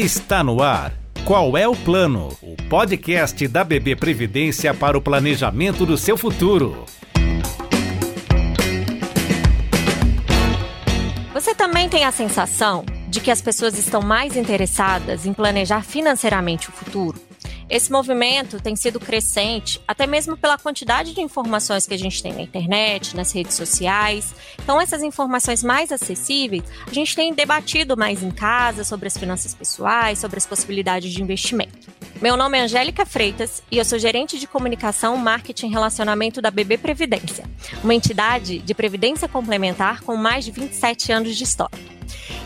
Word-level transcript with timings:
Está 0.00 0.42
no 0.42 0.62
ar. 0.62 0.94
Qual 1.26 1.58
é 1.58 1.68
o 1.68 1.76
plano? 1.76 2.34
O 2.40 2.56
podcast 2.70 3.46
da 3.46 3.62
BB 3.62 3.96
Previdência 3.96 4.72
para 4.72 4.96
o 4.96 5.02
planejamento 5.02 5.84
do 5.84 5.98
seu 5.98 6.16
futuro. 6.16 6.86
Você 11.34 11.54
também 11.54 11.86
tem 11.86 12.06
a 12.06 12.12
sensação 12.12 12.82
de 13.10 13.20
que 13.20 13.30
as 13.30 13.42
pessoas 13.42 13.76
estão 13.76 14.00
mais 14.00 14.38
interessadas 14.38 15.26
em 15.26 15.34
planejar 15.34 15.82
financeiramente 15.82 16.70
o 16.70 16.72
futuro? 16.72 17.20
Esse 17.70 17.92
movimento 17.92 18.60
tem 18.60 18.74
sido 18.74 18.98
crescente, 18.98 19.80
até 19.86 20.04
mesmo 20.04 20.36
pela 20.36 20.58
quantidade 20.58 21.14
de 21.14 21.20
informações 21.20 21.86
que 21.86 21.94
a 21.94 21.98
gente 21.98 22.20
tem 22.20 22.32
na 22.32 22.42
internet, 22.42 23.14
nas 23.14 23.30
redes 23.30 23.54
sociais. 23.54 24.34
Então, 24.60 24.80
essas 24.80 25.04
informações 25.04 25.62
mais 25.62 25.92
acessíveis, 25.92 26.64
a 26.84 26.92
gente 26.92 27.14
tem 27.14 27.32
debatido 27.32 27.96
mais 27.96 28.24
em 28.24 28.30
casa 28.32 28.82
sobre 28.82 29.06
as 29.06 29.16
finanças 29.16 29.54
pessoais, 29.54 30.18
sobre 30.18 30.36
as 30.38 30.46
possibilidades 30.46 31.12
de 31.12 31.22
investimento. 31.22 31.88
Meu 32.20 32.36
nome 32.36 32.58
é 32.58 32.62
Angélica 32.62 33.06
Freitas 33.06 33.62
e 33.70 33.78
eu 33.78 33.84
sou 33.84 34.00
gerente 34.00 34.36
de 34.36 34.48
comunicação, 34.48 35.16
marketing 35.16 35.68
e 35.68 35.70
relacionamento 35.70 36.42
da 36.42 36.50
BB 36.50 36.76
Previdência, 36.76 37.44
uma 37.84 37.94
entidade 37.94 38.58
de 38.58 38.74
previdência 38.74 39.28
complementar 39.28 40.02
com 40.02 40.16
mais 40.16 40.44
de 40.44 40.50
27 40.50 41.12
anos 41.12 41.36
de 41.36 41.44
história. 41.44 41.78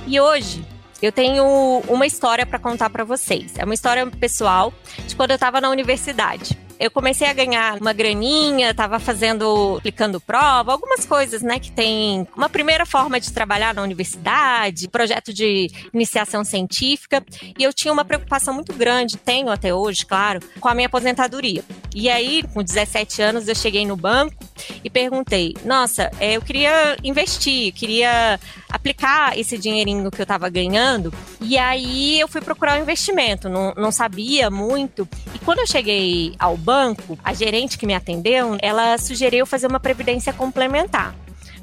E 0.06 0.20
hoje 0.20 0.62
eu 1.02 1.12
tenho 1.12 1.44
uma 1.88 2.06
história 2.06 2.46
para 2.46 2.58
contar 2.58 2.90
para 2.90 3.04
vocês. 3.04 3.52
É 3.56 3.64
uma 3.64 3.74
história 3.74 4.06
pessoal 4.06 4.72
de 5.06 5.14
quando 5.14 5.30
eu 5.30 5.36
estava 5.36 5.60
na 5.60 5.70
universidade 5.70 6.58
eu 6.78 6.90
comecei 6.90 7.28
a 7.28 7.32
ganhar 7.32 7.80
uma 7.80 7.92
graninha, 7.92 8.70
estava 8.70 8.98
fazendo, 8.98 9.76
aplicando 9.78 10.20
prova, 10.20 10.72
algumas 10.72 11.06
coisas, 11.06 11.42
né, 11.42 11.58
que 11.58 11.70
tem 11.70 12.26
uma 12.36 12.48
primeira 12.48 12.84
forma 12.84 13.20
de 13.20 13.32
trabalhar 13.32 13.74
na 13.74 13.82
universidade, 13.82 14.88
projeto 14.88 15.32
de 15.32 15.70
iniciação 15.92 16.44
científica, 16.44 17.24
e 17.58 17.62
eu 17.62 17.72
tinha 17.72 17.92
uma 17.92 18.04
preocupação 18.04 18.52
muito 18.54 18.72
grande, 18.72 19.16
tenho 19.16 19.50
até 19.50 19.74
hoje, 19.74 20.04
claro, 20.04 20.40
com 20.60 20.68
a 20.68 20.74
minha 20.74 20.86
aposentadoria. 20.86 21.64
E 21.94 22.08
aí, 22.10 22.42
com 22.52 22.62
17 22.62 23.22
anos, 23.22 23.48
eu 23.48 23.54
cheguei 23.54 23.86
no 23.86 23.96
banco 23.96 24.36
e 24.82 24.90
perguntei: 24.90 25.54
"Nossa, 25.64 26.10
é, 26.18 26.36
eu 26.36 26.42
queria 26.42 26.96
investir, 27.04 27.72
queria 27.72 28.38
aplicar 28.74 29.38
esse 29.38 29.56
dinheirinho 29.56 30.10
que 30.10 30.20
eu 30.20 30.24
estava 30.24 30.48
ganhando". 30.48 31.12
E 31.40 31.56
aí 31.56 32.20
eu 32.20 32.28
fui 32.28 32.40
procurar 32.40 32.78
um 32.78 32.82
investimento, 32.82 33.48
não, 33.48 33.72
não 33.76 33.92
sabia 33.92 34.50
muito. 34.50 35.08
E 35.34 35.38
quando 35.38 35.60
eu 35.60 35.66
cheguei 35.66 36.34
ao 36.38 36.56
banco, 36.56 37.18
a 37.22 37.32
gerente 37.32 37.78
que 37.78 37.86
me 37.86 37.94
atendeu, 37.94 38.56
ela 38.60 38.98
sugeriu 38.98 39.46
fazer 39.46 39.66
uma 39.66 39.80
previdência 39.80 40.32
complementar. 40.32 41.14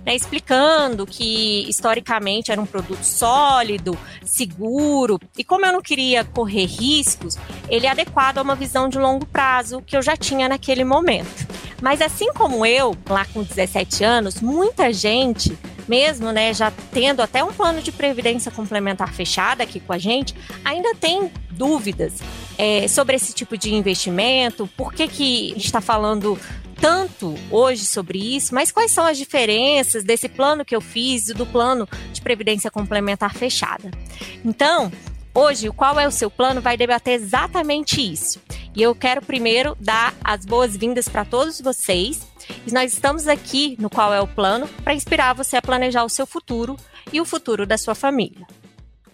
Né, 0.03 0.16
explicando 0.16 1.06
que 1.06 1.70
historicamente 1.70 2.52
era 2.52 2.59
um 2.59 2.66
produto 2.66 3.03
sólido, 3.03 3.96
seguro, 4.25 5.20
e 5.38 5.44
como 5.44 5.64
eu 5.64 5.73
não 5.73 5.81
queria 5.81 6.23
correr 6.23 6.66
riscos, 6.66 7.38
ele 7.70 7.86
é 7.86 7.92
adequado 7.92 8.40
a 8.40 8.42
uma 8.42 8.56
visão 8.56 8.90
de 8.90 8.98
longo 8.98 9.28
prazo 9.28 9.80
que 9.86 9.96
eu 9.96 10.02
já 10.02 10.18
tinha 10.18 10.50
naquele 10.50 10.84
momento. 10.84 11.48
Mas 11.84 12.02
assim 12.02 12.34
como 12.34 12.66
eu, 12.66 12.98
lá 13.08 13.25
com 13.25 13.44
17 13.44 14.03
anos, 14.03 14.42
muita 14.42 14.92
gente, 14.92 15.56
mesmo 15.92 16.31
né, 16.31 16.53
já 16.53 16.72
tendo 16.94 17.22
até 17.22 17.44
um 17.44 17.52
plano 17.52 17.81
de 17.81 17.92
previdência 17.92 18.50
complementar 18.50 19.14
fechado 19.14 19.59
aqui 19.59 19.81
com 19.81 19.92
a 19.92 19.97
gente, 19.97 20.34
ainda 20.64 20.95
tem 20.95 21.30
dúvidas 21.50 22.14
é, 22.58 22.88
sobre 22.88 23.17
esse 23.17 23.34
tipo 23.34 23.58
de 23.58 23.73
investimento, 23.73 24.69
por 24.78 24.94
que, 24.94 25.06
que 25.09 25.52
a 25.52 25.56
gente 25.56 25.66
está 25.66 25.81
falando 25.81 26.39
tanto 26.80 27.36
hoje 27.52 27.86
sobre 27.86 28.38
isso, 28.38 28.56
mas 28.56 28.72
quais 28.72 28.92
são 28.92 29.06
as 29.06 29.17
diferenças 29.17 30.06
desse 30.06 30.30
plano 30.30 30.64
que 30.64 30.73
eu 30.73 30.80
fiz 30.80 31.28
e 31.28 31.34
do 31.34 31.45
plano 31.45 31.88
de 32.14 32.22
previdência 32.22 32.72
complementar 32.72 33.36
fechada. 33.36 33.92
Então, 34.45 34.89
hoje, 35.36 35.67
o 35.67 35.73
qual 35.73 36.00
é 36.00 36.08
o 36.08 36.12
seu 36.12 36.31
plano 36.31 36.62
vai 36.62 36.78
debater 36.78 37.16
exatamente 37.16 38.02
isso. 38.02 38.39
E 38.73 38.81
eu 38.81 38.95
quero 38.95 39.22
primeiro 39.22 39.75
dar 39.80 40.16
as 40.23 40.46
boas-vindas 40.46 41.09
para 41.09 41.25
todos 41.25 41.59
vocês. 41.59 42.31
E 42.66 42.72
nós 42.72 42.94
estamos 42.94 43.28
aqui 43.28 43.75
no 43.79 43.89
Qual 43.89 44.13
é 44.13 44.22
o 44.22 44.28
Plano 44.28 44.67
para 44.84 44.94
inspirar 44.94 45.34
você 45.34 45.57
a 45.57 45.62
planejar 45.62 46.03
o 46.03 46.09
seu 46.09 46.25
futuro 46.25 46.78
e 47.12 47.19
o 47.19 47.25
futuro 47.25 47.66
da 47.66 47.78
sua 47.78 47.95
família. 47.95 48.45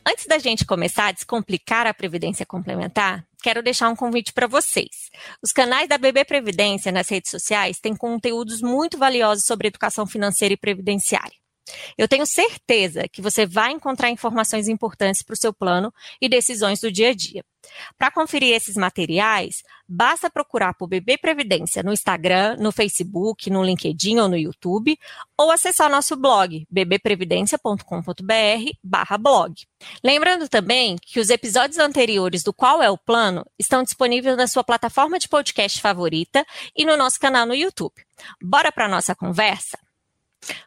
Antes 0.05 0.25
da 0.25 0.37
gente 0.37 0.65
começar 0.65 1.07
a 1.07 1.11
descomplicar 1.11 1.85
a 1.85 1.93
previdência 1.93 2.45
complementar, 2.45 3.25
quero 3.43 3.61
deixar 3.61 3.89
um 3.89 3.95
convite 3.95 4.31
para 4.31 4.47
vocês. 4.47 5.09
Os 5.43 5.51
canais 5.51 5.89
da 5.89 5.97
BB 5.97 6.23
Previdência 6.25 6.91
nas 6.91 7.09
redes 7.09 7.31
sociais 7.31 7.79
têm 7.79 7.95
conteúdos 7.95 8.61
muito 8.61 8.97
valiosos 8.97 9.45
sobre 9.45 9.67
educação 9.67 10.07
financeira 10.07 10.53
e 10.53 10.57
previdenciária. 10.57 11.46
Eu 11.97 12.07
tenho 12.07 12.25
certeza 12.25 13.07
que 13.07 13.21
você 13.21 13.45
vai 13.45 13.71
encontrar 13.71 14.09
informações 14.09 14.67
importantes 14.67 15.21
para 15.21 15.33
o 15.33 15.37
seu 15.37 15.53
plano 15.53 15.93
e 16.21 16.29
decisões 16.29 16.79
do 16.79 16.91
dia 16.91 17.09
a 17.09 17.13
dia. 17.13 17.43
Para 17.97 18.11
conferir 18.11 18.55
esses 18.55 18.75
materiais, 18.75 19.63
basta 19.87 20.29
procurar 20.29 20.73
por 20.73 20.87
BB 20.87 21.17
Previdência 21.17 21.81
no 21.83 21.91
Instagram, 21.91 22.55
no 22.57 22.71
Facebook, 22.71 23.49
no 23.49 23.63
LinkedIn 23.63 24.19
ou 24.19 24.29
no 24.29 24.37
YouTube, 24.37 24.97
ou 25.37 25.51
acessar 25.51 25.89
nosso 25.89 26.15
blog 26.15 26.65
bbprevidencia.com.br/blog. 26.69 29.53
Lembrando 30.03 30.49
também 30.49 30.97
que 31.01 31.19
os 31.19 31.29
episódios 31.29 31.79
anteriores 31.79 32.43
do 32.43 32.53
Qual 32.53 32.81
é 32.81 32.89
o 32.89 32.97
Plano 32.97 33.45
estão 33.59 33.83
disponíveis 33.83 34.37
na 34.37 34.47
sua 34.47 34.63
plataforma 34.63 35.19
de 35.19 35.27
podcast 35.27 35.81
favorita 35.81 36.45
e 36.75 36.85
no 36.85 36.97
nosso 36.97 37.19
canal 37.19 37.45
no 37.45 37.53
YouTube. 37.53 37.93
Bora 38.41 38.71
para 38.71 38.87
nossa 38.87 39.13
conversa? 39.15 39.77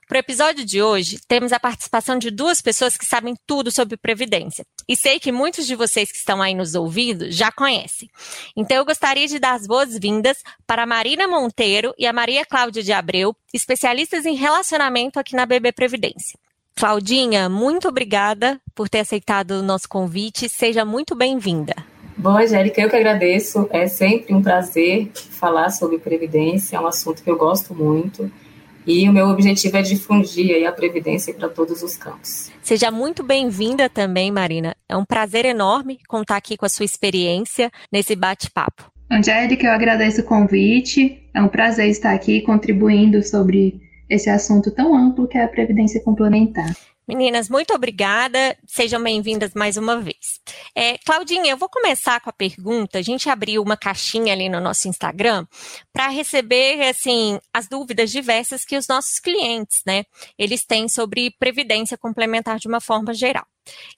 Para 0.06 0.16
o 0.16 0.20
episódio 0.20 0.64
de 0.64 0.82
hoje, 0.82 1.18
temos 1.26 1.52
a 1.52 1.60
participação 1.60 2.18
de 2.18 2.30
duas 2.30 2.60
pessoas 2.60 2.96
que 2.96 3.04
sabem 3.04 3.34
tudo 3.46 3.70
sobre 3.70 3.96
Previdência. 3.96 4.64
E 4.88 4.96
sei 4.96 5.20
que 5.20 5.30
muitos 5.30 5.66
de 5.66 5.74
vocês 5.74 6.10
que 6.10 6.18
estão 6.18 6.42
aí 6.42 6.54
nos 6.54 6.74
ouvindo 6.74 7.30
já 7.30 7.52
conhecem. 7.52 8.08
Então, 8.56 8.76
eu 8.76 8.84
gostaria 8.84 9.26
de 9.26 9.38
dar 9.38 9.54
as 9.54 9.66
boas-vindas 9.66 10.38
para 10.66 10.82
a 10.82 10.86
Marina 10.86 11.28
Monteiro 11.28 11.94
e 11.98 12.06
a 12.06 12.12
Maria 12.12 12.44
Cláudia 12.44 12.82
de 12.82 12.92
Abreu, 12.92 13.34
especialistas 13.52 14.26
em 14.26 14.34
relacionamento 14.34 15.18
aqui 15.18 15.36
na 15.36 15.46
BB 15.46 15.72
Previdência. 15.72 16.38
Claudinha, 16.74 17.48
muito 17.48 17.88
obrigada 17.88 18.60
por 18.74 18.88
ter 18.88 19.00
aceitado 19.00 19.50
o 19.52 19.62
nosso 19.62 19.88
convite. 19.88 20.48
Seja 20.48 20.84
muito 20.84 21.14
bem-vinda. 21.14 21.74
Bom, 22.16 22.36
Angélica, 22.36 22.80
eu 22.80 22.91
que 22.91 22.97
agradeço. 22.97 23.68
É 23.70 23.86
sempre 23.86 24.34
um 24.34 24.42
prazer 24.42 25.10
falar 25.14 25.70
sobre 25.70 25.98
Previdência, 25.98 26.76
é 26.76 26.80
um 26.80 26.86
assunto 26.86 27.22
que 27.22 27.30
eu 27.30 27.36
gosto 27.36 27.74
muito. 27.74 28.30
E 28.86 29.08
o 29.08 29.12
meu 29.12 29.28
objetivo 29.28 29.76
é 29.76 29.82
difundir 29.82 30.66
a 30.66 30.72
previdência 30.72 31.34
para 31.34 31.48
todos 31.48 31.82
os 31.82 31.96
campos. 31.96 32.50
Seja 32.62 32.91
muito 32.91 33.22
bem-vinda 33.22 33.88
também, 33.88 34.30
Marina. 34.30 34.74
É 34.88 34.96
um 34.96 35.04
prazer 35.04 35.44
enorme 35.44 35.98
contar 36.08 36.36
aqui 36.36 36.56
com 36.56 36.66
a 36.66 36.68
sua 36.68 36.84
experiência 36.84 37.70
nesse 37.92 38.16
bate-papo. 38.16 38.91
Angélica, 39.10 39.66
eu 39.66 39.72
agradeço 39.72 40.20
o 40.20 40.24
convite. 40.24 41.20
É 41.34 41.42
um 41.42 41.48
prazer 41.48 41.88
estar 41.88 42.14
aqui 42.14 42.41
contribuindo 42.41 43.22
sobre 43.22 43.80
esse 44.08 44.30
assunto 44.30 44.70
tão 44.70 44.94
amplo 44.97 45.28
que 45.28 45.36
é 45.38 45.44
a 45.44 45.48
previdência 45.48 46.00
complementar. 46.02 46.74
Meninas, 47.09 47.49
muito 47.49 47.75
obrigada. 47.75 48.56
Sejam 48.66 49.03
bem-vindas 49.03 49.53
mais 49.55 49.77
uma 49.77 50.00
vez. 50.00 50.41
É, 50.75 50.97
Claudinha, 50.99 51.50
eu 51.50 51.56
vou 51.56 51.69
começar 51.69 52.21
com 52.21 52.31
a 52.31 52.33
pergunta. 52.33 52.99
A 52.99 53.03
gente 53.03 53.28
abriu 53.28 53.62
uma 53.62 53.77
caixinha 53.77 54.33
ali 54.33 54.49
no 54.49 54.61
nosso 54.61 54.87
Instagram 54.87 55.44
para 55.93 56.09
receber, 56.09 56.81
assim, 56.83 57.41
as 57.53 57.69
dúvidas 57.69 58.10
diversas 58.10 58.65
que 58.65 58.77
os 58.77 58.87
nossos 58.87 59.19
clientes, 59.19 59.83
né, 59.84 60.05
eles 60.39 60.65
têm 60.65 60.89
sobre 60.89 61.34
previdência 61.39 61.99
complementar 61.99 62.59
de 62.59 62.69
uma 62.69 62.81
forma 62.81 63.12
geral. 63.12 63.47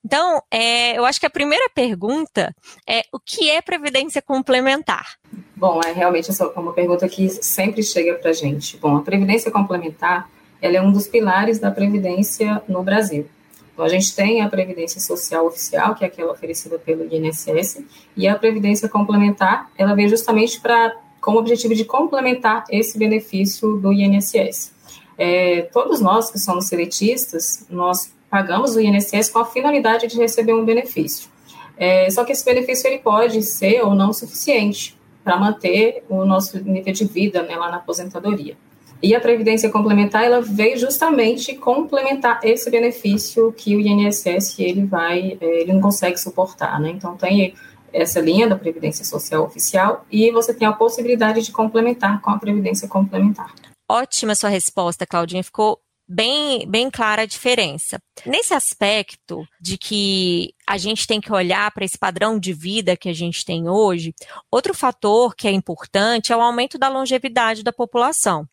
Então, 0.05 0.43
é, 0.51 0.97
eu 0.97 1.05
acho 1.05 1.21
que 1.21 1.27
a 1.27 1.31
primeira 1.31 1.69
pergunta 1.71 2.55
é 2.89 3.03
o 3.13 3.19
que 3.19 3.51
é 3.51 3.61
previdência 3.61 4.23
complementar? 4.23 5.17
Bom, 5.55 5.81
é 5.85 5.93
realmente 5.93 6.31
essa 6.31 6.45
é 6.45 6.59
uma 6.59 6.73
pergunta 6.73 7.09
que 7.09 7.29
sempre 7.29 7.83
chega 7.83 8.15
para 8.15 8.33
gente. 8.33 8.77
Bom, 8.79 8.97
a 8.97 9.03
previdência 9.03 9.51
complementar 9.51 10.29
ela 10.63 10.77
é 10.77 10.81
um 10.81 10.93
dos 10.93 11.09
pilares 11.09 11.59
da 11.59 11.71
previdência 11.71 12.63
no 12.69 12.83
Brasil. 12.83 13.27
Então, 13.73 13.85
a 13.85 13.89
gente 13.89 14.15
tem 14.15 14.41
a 14.43 14.49
Previdência 14.49 15.01
Social 15.01 15.47
Oficial, 15.47 15.95
que 15.95 16.05
é 16.05 16.07
aquela 16.07 16.33
oferecida 16.33 16.79
pelo 16.79 17.05
INSS, 17.13 17.83
e 18.17 18.29
a 18.29 18.39
Previdência 18.39 18.89
Complementar, 18.89 19.71
ela 19.77 19.95
vem 19.95 20.09
justamente 20.09 20.61
para 20.61 20.95
com 21.21 21.33
o 21.33 21.39
objetivo 21.39 21.75
de 21.75 21.85
complementar 21.85 22.65
esse 22.69 22.99
benefício 22.99 23.77
do 23.77 23.93
INSS. 23.93 24.73
É, 25.17 25.63
todos 25.73 26.01
nós 26.01 26.31
que 26.31 26.39
somos 26.39 26.67
seletistas, 26.67 27.65
nós 27.71 28.13
pagamos 28.29 28.75
o 28.75 28.81
INSS 28.81 29.31
com 29.31 29.39
a 29.39 29.45
finalidade 29.45 30.09
de 30.09 30.19
receber 30.19 30.53
um 30.53 30.65
benefício. 30.65 31.31
É, 31.77 32.11
só 32.11 32.25
que 32.25 32.33
esse 32.33 32.45
benefício 32.45 32.89
ele 32.89 32.99
pode 32.99 33.41
ser 33.43 33.83
ou 33.83 33.95
não 33.95 34.13
suficiente 34.13 34.99
para 35.23 35.37
manter 35.37 36.05
o 36.09 36.25
nosso 36.25 36.59
nível 36.63 36.93
de 36.93 37.05
vida 37.05 37.43
né, 37.45 37.57
lá 37.57 37.71
na 37.71 37.77
aposentadoria. 37.77 38.57
E 39.03 39.17
a 39.17 39.21
previdência 39.21 39.69
complementar, 39.69 40.25
ela 40.25 40.41
veio 40.41 40.79
justamente 40.79 41.57
complementar 41.57 42.39
esse 42.45 42.71
benefício 42.71 43.53
que 43.53 43.75
o 43.75 43.81
INSS 43.81 44.59
ele 44.61 44.85
vai, 44.85 45.37
é, 45.41 45.61
ele 45.63 45.73
não 45.73 45.81
consegue 45.81 46.17
suportar, 46.17 46.79
né? 46.81 46.91
Então 46.91 47.17
tem 47.17 47.55
essa 47.93 48.21
linha 48.21 48.49
da 48.49 48.57
previdência 48.57 49.05
social 49.05 49.45
oficial 49.45 50.07
e 50.11 50.31
você 50.31 50.55
tem 50.55 50.67
a 50.67 50.73
possibilidade 50.73 51.43
de 51.43 51.53
complementar 51.53 52.21
com 52.23 52.31
a 52.31 52.39
previdência 52.39 52.89
complementar. 52.89 53.53
Ótima 53.91 54.35
sua 54.35 54.49
resposta, 54.49 55.05
Claudinha. 55.05 55.43
Ficou 55.43 55.79
bem, 56.09 56.67
bem 56.69 56.91
clara 56.91 57.23
a 57.23 57.27
diferença. 57.27 57.99
Nesse 58.25 58.55
aspecto 58.55 59.45
de 59.61 59.77
que 59.77 60.55
a 60.67 60.79
gente 60.79 61.07
tem 61.07 61.21
que 61.21 61.33
olhar 61.33 61.71
para 61.73 61.85
esse 61.85 61.99
padrão 61.99 62.39
de 62.39 62.53
vida 62.53 62.97
que 62.97 63.09
a 63.09 63.13
gente 63.13 63.45
tem 63.45 63.69
hoje, 63.69 64.15
outro 64.51 64.73
fator 64.75 65.35
que 65.35 65.49
é 65.49 65.51
importante 65.51 66.33
é 66.33 66.37
o 66.37 66.41
aumento 66.41 66.79
da 66.79 66.89
longevidade 66.89 67.63
da 67.63 67.73
população. 67.73 68.47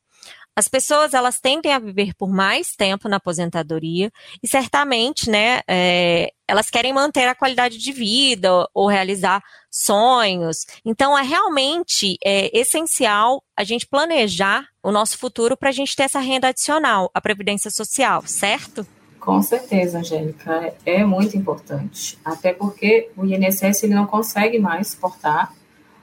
As 0.59 0.67
pessoas 0.67 1.13
elas 1.13 1.39
tendem 1.39 1.71
a 1.71 1.79
viver 1.79 2.13
por 2.13 2.29
mais 2.29 2.75
tempo 2.75 3.07
na 3.07 3.15
aposentadoria 3.15 4.11
e 4.43 4.47
certamente, 4.47 5.29
né, 5.29 5.61
é, 5.65 6.33
elas 6.45 6.69
querem 6.69 6.91
manter 6.91 7.29
a 7.29 7.33
qualidade 7.33 7.77
de 7.77 7.93
vida 7.93 8.67
ou 8.73 8.85
realizar 8.85 9.41
sonhos. 9.71 10.65
Então 10.83 11.17
é 11.17 11.21
realmente 11.21 12.17
é, 12.21 12.51
essencial 12.59 13.41
a 13.55 13.63
gente 13.63 13.87
planejar 13.87 14.65
o 14.83 14.91
nosso 14.91 15.17
futuro 15.17 15.55
para 15.55 15.69
a 15.69 15.71
gente 15.71 15.95
ter 15.95 16.03
essa 16.03 16.19
renda 16.19 16.49
adicional, 16.49 17.09
a 17.13 17.21
previdência 17.21 17.71
social, 17.71 18.23
certo? 18.25 18.85
Com 19.17 19.41
certeza, 19.41 19.99
Angélica, 19.99 20.75
é 20.85 21.05
muito 21.05 21.37
importante. 21.37 22.19
Até 22.25 22.51
porque 22.51 23.09
o 23.15 23.23
INSS 23.25 23.83
ele 23.83 23.95
não 23.95 24.05
consegue 24.05 24.59
mais 24.59 24.89
suportar 24.89 25.53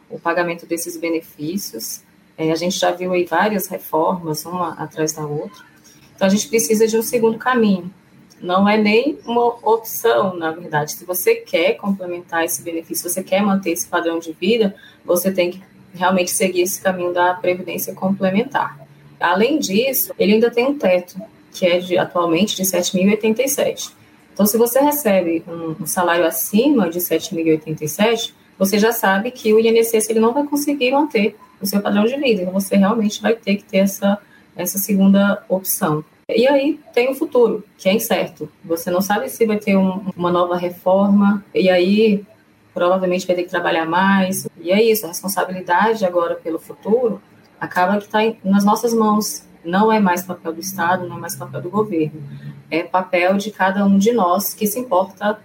o 0.09 0.19
pagamento 0.19 0.65
desses 0.65 0.97
benefícios 0.97 2.06
é, 2.39 2.53
a 2.53 2.55
gente 2.55 2.79
já 2.79 2.91
viu 2.91 3.13
aí 3.13 3.25
várias 3.25 3.67
reformas, 3.67 4.45
uma 4.45 4.75
atrás 4.75 5.13
da 5.13 5.27
outra. 5.27 5.65
Então, 6.15 6.27
a 6.27 6.31
gente 6.31 6.49
precisa 6.49 6.87
de 6.87 6.97
um 6.97 7.03
segundo 7.03 7.39
caminho. 7.39 7.91
Não 8.41 8.69
é 8.69 8.77
nem 8.77 9.19
uma 9.27 9.47
opção, 9.47 10.37
na 10.37 10.51
verdade. 10.51 10.93
Se 10.93 11.05
você 11.05 11.37
quer 11.37 11.75
complementar 11.75 12.45
esse 12.45 12.63
benefício, 12.63 13.09
você 13.09 13.23
quer 13.23 13.43
manter 13.43 13.71
esse 13.71 13.87
padrão 13.87 14.19
de 14.19 14.33
vida, 14.33 14.75
você 15.05 15.33
tem 15.33 15.51
que 15.51 15.63
realmente 15.95 16.31
seguir 16.31 16.63
esse 16.63 16.81
caminho 16.81 17.13
da 17.13 17.33
previdência 17.35 17.95
complementar. 17.95 18.79
Além 19.19 19.59
disso, 19.59 20.13
ele 20.19 20.35
ainda 20.35 20.51
tem 20.51 20.67
um 20.67 20.79
teto, 20.79 21.17
que 21.53 21.65
é 21.65 21.79
de, 21.79 21.97
atualmente 21.97 22.55
de 22.55 22.63
7.087. 22.63 23.93
Então, 24.33 24.45
se 24.45 24.59
você 24.59 24.81
recebe 24.81 25.43
um, 25.49 25.83
um 25.83 25.87
salário 25.87 26.27
acima 26.27 26.91
de 26.91 26.99
7.087, 26.99 28.35
você 28.59 28.79
já 28.79 28.93
sabe 28.93 29.31
que 29.31 29.53
o 29.53 29.61
INSS 29.61 30.09
ele 30.09 30.21
não 30.21 30.33
vai 30.33 30.45
conseguir 30.45 30.93
manter 30.93 31.37
o 31.61 31.67
seu 31.67 31.81
padrão 31.81 32.05
de 32.05 32.17
vida. 32.17 32.43
Então, 32.43 32.53
você 32.53 32.77
realmente 32.77 33.21
vai 33.21 33.35
ter 33.35 33.57
que 33.57 33.65
ter 33.65 33.79
essa, 33.79 34.19
essa 34.57 34.79
segunda 34.79 35.43
opção. 35.49 36.05
E 36.29 36.47
aí 36.49 36.81
tem 36.93 37.09
o 37.09 37.15
futuro, 37.15 37.63
que 37.79 37.89
é 37.89 37.93
incerto. 37.93 38.49
Você 38.65 38.91
não 38.91 39.01
sabe 39.01 39.29
se 39.29 39.47
vai 39.47 39.59
ter 39.59 39.77
um, 39.77 40.11
uma 40.17 40.31
nova 40.31 40.57
reforma, 40.57 41.45
e 41.55 41.71
aí 41.71 42.25
provavelmente 42.75 43.27
vai 43.27 43.37
ter 43.37 43.45
que 43.45 43.51
trabalhar 43.51 43.87
mais. 43.87 44.49
E 44.61 44.73
é 44.73 44.83
isso, 44.83 45.05
a 45.05 45.09
responsabilidade 45.09 46.05
agora 46.05 46.35
pelo 46.35 46.59
futuro 46.59 47.21
acaba 47.61 47.99
que 47.99 48.05
está 48.05 48.19
nas 48.45 48.65
nossas 48.65 48.93
mãos. 48.93 49.47
Não 49.65 49.91
é 49.91 49.99
mais 49.99 50.23
papel 50.23 50.53
do 50.53 50.61
Estado, 50.61 51.09
não 51.09 51.17
é 51.17 51.21
mais 51.21 51.37
papel 51.37 51.61
do 51.61 51.71
governo. 51.71 52.23
É 52.71 52.83
papel 52.83 53.37
de 53.37 53.51
cada 53.51 53.85
um 53.85 53.97
de 53.97 54.13
nós 54.13 54.53
que 54.53 54.67
se 54.67 54.79
importa 54.79 55.39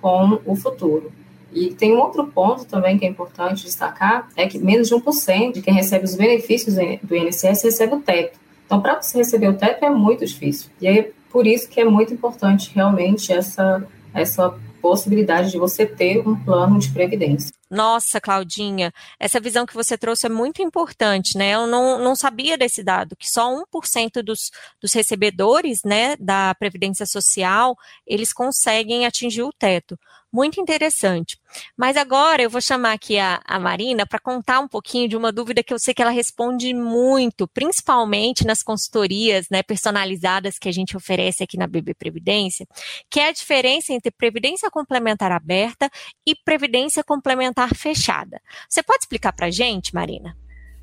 com 0.00 0.40
o 0.44 0.54
futuro. 0.54 1.12
E 1.52 1.72
tem 1.74 1.94
um 1.94 2.00
outro 2.00 2.26
ponto 2.26 2.64
também 2.64 2.98
que 2.98 3.04
é 3.04 3.08
importante 3.08 3.64
destacar, 3.64 4.28
é 4.36 4.46
que 4.46 4.58
menos 4.58 4.88
de 4.88 4.94
1% 4.94 5.52
de 5.52 5.62
quem 5.62 5.74
recebe 5.74 6.04
os 6.04 6.14
benefícios 6.14 6.76
do 7.02 7.16
INSS 7.16 7.62
recebe 7.62 7.94
o 7.94 8.00
teto. 8.00 8.38
Então, 8.66 8.80
para 8.80 9.00
você 9.00 9.18
receber 9.18 9.48
o 9.48 9.56
teto 9.56 9.84
é 9.84 9.90
muito 9.90 10.26
difícil. 10.26 10.70
E 10.80 10.86
é 10.86 11.10
por 11.30 11.46
isso 11.46 11.68
que 11.68 11.80
é 11.80 11.84
muito 11.84 12.12
importante 12.12 12.70
realmente 12.74 13.32
essa, 13.32 13.86
essa 14.12 14.54
possibilidade 14.80 15.50
de 15.50 15.58
você 15.58 15.86
ter 15.86 16.26
um 16.26 16.36
plano 16.36 16.78
de 16.78 16.90
previdência. 16.90 17.50
Nossa, 17.70 18.20
Claudinha, 18.20 18.92
essa 19.18 19.38
visão 19.40 19.66
que 19.66 19.74
você 19.74 19.98
trouxe 19.98 20.26
é 20.26 20.30
muito 20.30 20.62
importante, 20.62 21.36
né? 21.36 21.54
Eu 21.54 21.66
não, 21.66 21.98
não 21.98 22.14
sabia 22.14 22.56
desse 22.56 22.82
dado, 22.82 23.14
que 23.16 23.28
só 23.28 23.54
1% 23.72 24.22
dos, 24.22 24.50
dos 24.80 24.92
recebedores 24.94 25.80
né, 25.84 26.16
da 26.16 26.54
Previdência 26.54 27.04
Social, 27.04 27.76
eles 28.06 28.32
conseguem 28.32 29.04
atingir 29.04 29.42
o 29.42 29.52
teto 29.52 29.98
muito 30.32 30.60
interessante. 30.60 31.38
Mas 31.76 31.96
agora 31.96 32.42
eu 32.42 32.50
vou 32.50 32.60
chamar 32.60 32.92
aqui 32.92 33.18
a, 33.18 33.40
a 33.44 33.58
Marina 33.58 34.06
para 34.06 34.18
contar 34.18 34.60
um 34.60 34.68
pouquinho 34.68 35.08
de 35.08 35.16
uma 35.16 35.32
dúvida 35.32 35.62
que 35.62 35.72
eu 35.72 35.78
sei 35.78 35.94
que 35.94 36.02
ela 36.02 36.10
responde 36.10 36.72
muito, 36.74 37.48
principalmente 37.48 38.46
nas 38.46 38.62
consultorias 38.62 39.46
né, 39.50 39.62
personalizadas 39.62 40.58
que 40.58 40.68
a 40.68 40.72
gente 40.72 40.96
oferece 40.96 41.42
aqui 41.42 41.56
na 41.56 41.66
BB 41.66 41.94
Previdência, 41.94 42.66
que 43.10 43.20
é 43.20 43.28
a 43.28 43.32
diferença 43.32 43.92
entre 43.92 44.10
previdência 44.10 44.70
complementar 44.70 45.32
aberta 45.32 45.90
e 46.26 46.34
previdência 46.34 47.02
complementar 47.02 47.74
fechada. 47.74 48.40
Você 48.68 48.82
pode 48.82 49.00
explicar 49.00 49.32
para 49.32 49.46
a 49.46 49.50
gente, 49.50 49.94
Marina? 49.94 50.36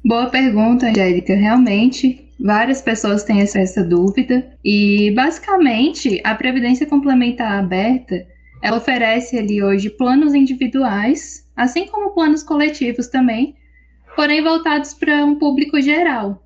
Boa 0.03 0.29
pergunta, 0.29 0.87
Angélica. 0.87 1.33
Realmente, 1.35 2.31
várias 2.39 2.79
pessoas 2.81 3.23
têm 3.23 3.41
essa, 3.41 3.59
essa 3.59 3.83
dúvida. 3.83 4.55
E, 4.63 5.11
basicamente, 5.15 6.21
a 6.23 6.35
previdência 6.35 6.85
complementar 6.85 7.59
aberta 7.59 8.25
ela 8.65 8.77
oferece 8.77 9.37
ali 9.37 9.61
hoje 9.61 9.91
planos 9.91 10.33
individuais, 10.33 11.47
assim 11.55 11.85
como 11.85 12.15
planos 12.15 12.41
coletivos 12.41 13.07
também, 13.07 13.55
porém 14.15 14.41
voltados 14.41 14.91
para 14.91 15.23
um 15.23 15.37
público 15.37 15.79
geral. 15.79 16.43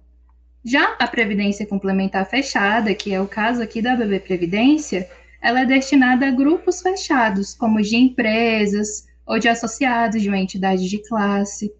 Já 0.61 0.97
a 0.99 1.07
previdência 1.07 1.65
complementar 1.65 2.29
fechada, 2.29 2.93
que 2.93 3.13
é 3.13 3.21
o 3.21 3.25
caso 3.25 3.61
aqui 3.63 3.81
da 3.81 3.95
BB 3.95 4.19
Previdência, 4.19 5.09
ela 5.41 5.61
é 5.61 5.65
destinada 5.65 6.27
a 6.27 6.31
grupos 6.31 6.81
fechados, 6.81 7.53
como 7.53 7.81
de 7.81 7.95
empresas 7.95 9.07
ou 9.25 9.39
de 9.39 9.47
associados 9.47 10.21
de 10.21 10.27
uma 10.27 10.39
entidade 10.39 10.89
de 10.89 10.97
classe. 11.07 11.71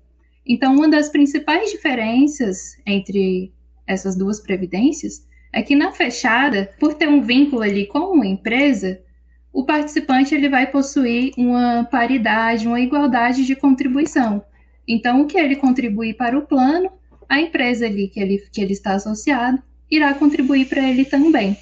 Então, 0.47 0.74
uma 0.74 0.88
das 0.88 1.09
principais 1.09 1.69
diferenças 1.69 2.77
entre 2.85 3.51
essas 3.85 4.15
duas 4.15 4.39
previdências 4.39 5.21
é 5.51 5.62
que 5.62 5.75
na 5.75 5.92
fechada, 5.92 6.74
por 6.80 6.94
ter 6.94 7.09
um 7.09 7.21
vínculo 7.21 7.62
ali 7.62 7.85
com 7.88 8.13
uma 8.13 8.25
empresa, 8.25 9.01
o 9.51 9.63
participante 9.63 10.33
ele 10.35 10.49
vai 10.49 10.67
possuir 10.67 11.33
uma 11.37 11.83
paridade, 11.85 12.67
uma 12.67 12.79
igualdade 12.79 13.45
de 13.45 13.55
contribuição. 13.55 14.43
Então, 14.87 15.21
o 15.21 15.27
que 15.27 15.37
ele 15.37 15.55
contribui 15.55 16.13
para 16.13 16.37
o 16.37 16.45
plano, 16.45 16.91
a 17.27 17.39
empresa 17.39 17.85
ali 17.85 18.07
que 18.07 18.19
ele, 18.19 18.37
que 18.51 18.61
ele 18.61 18.73
está 18.73 18.93
associado 18.93 19.61
irá 19.89 20.13
contribuir 20.13 20.67
para 20.67 20.87
ele 20.87 21.05
também, 21.05 21.57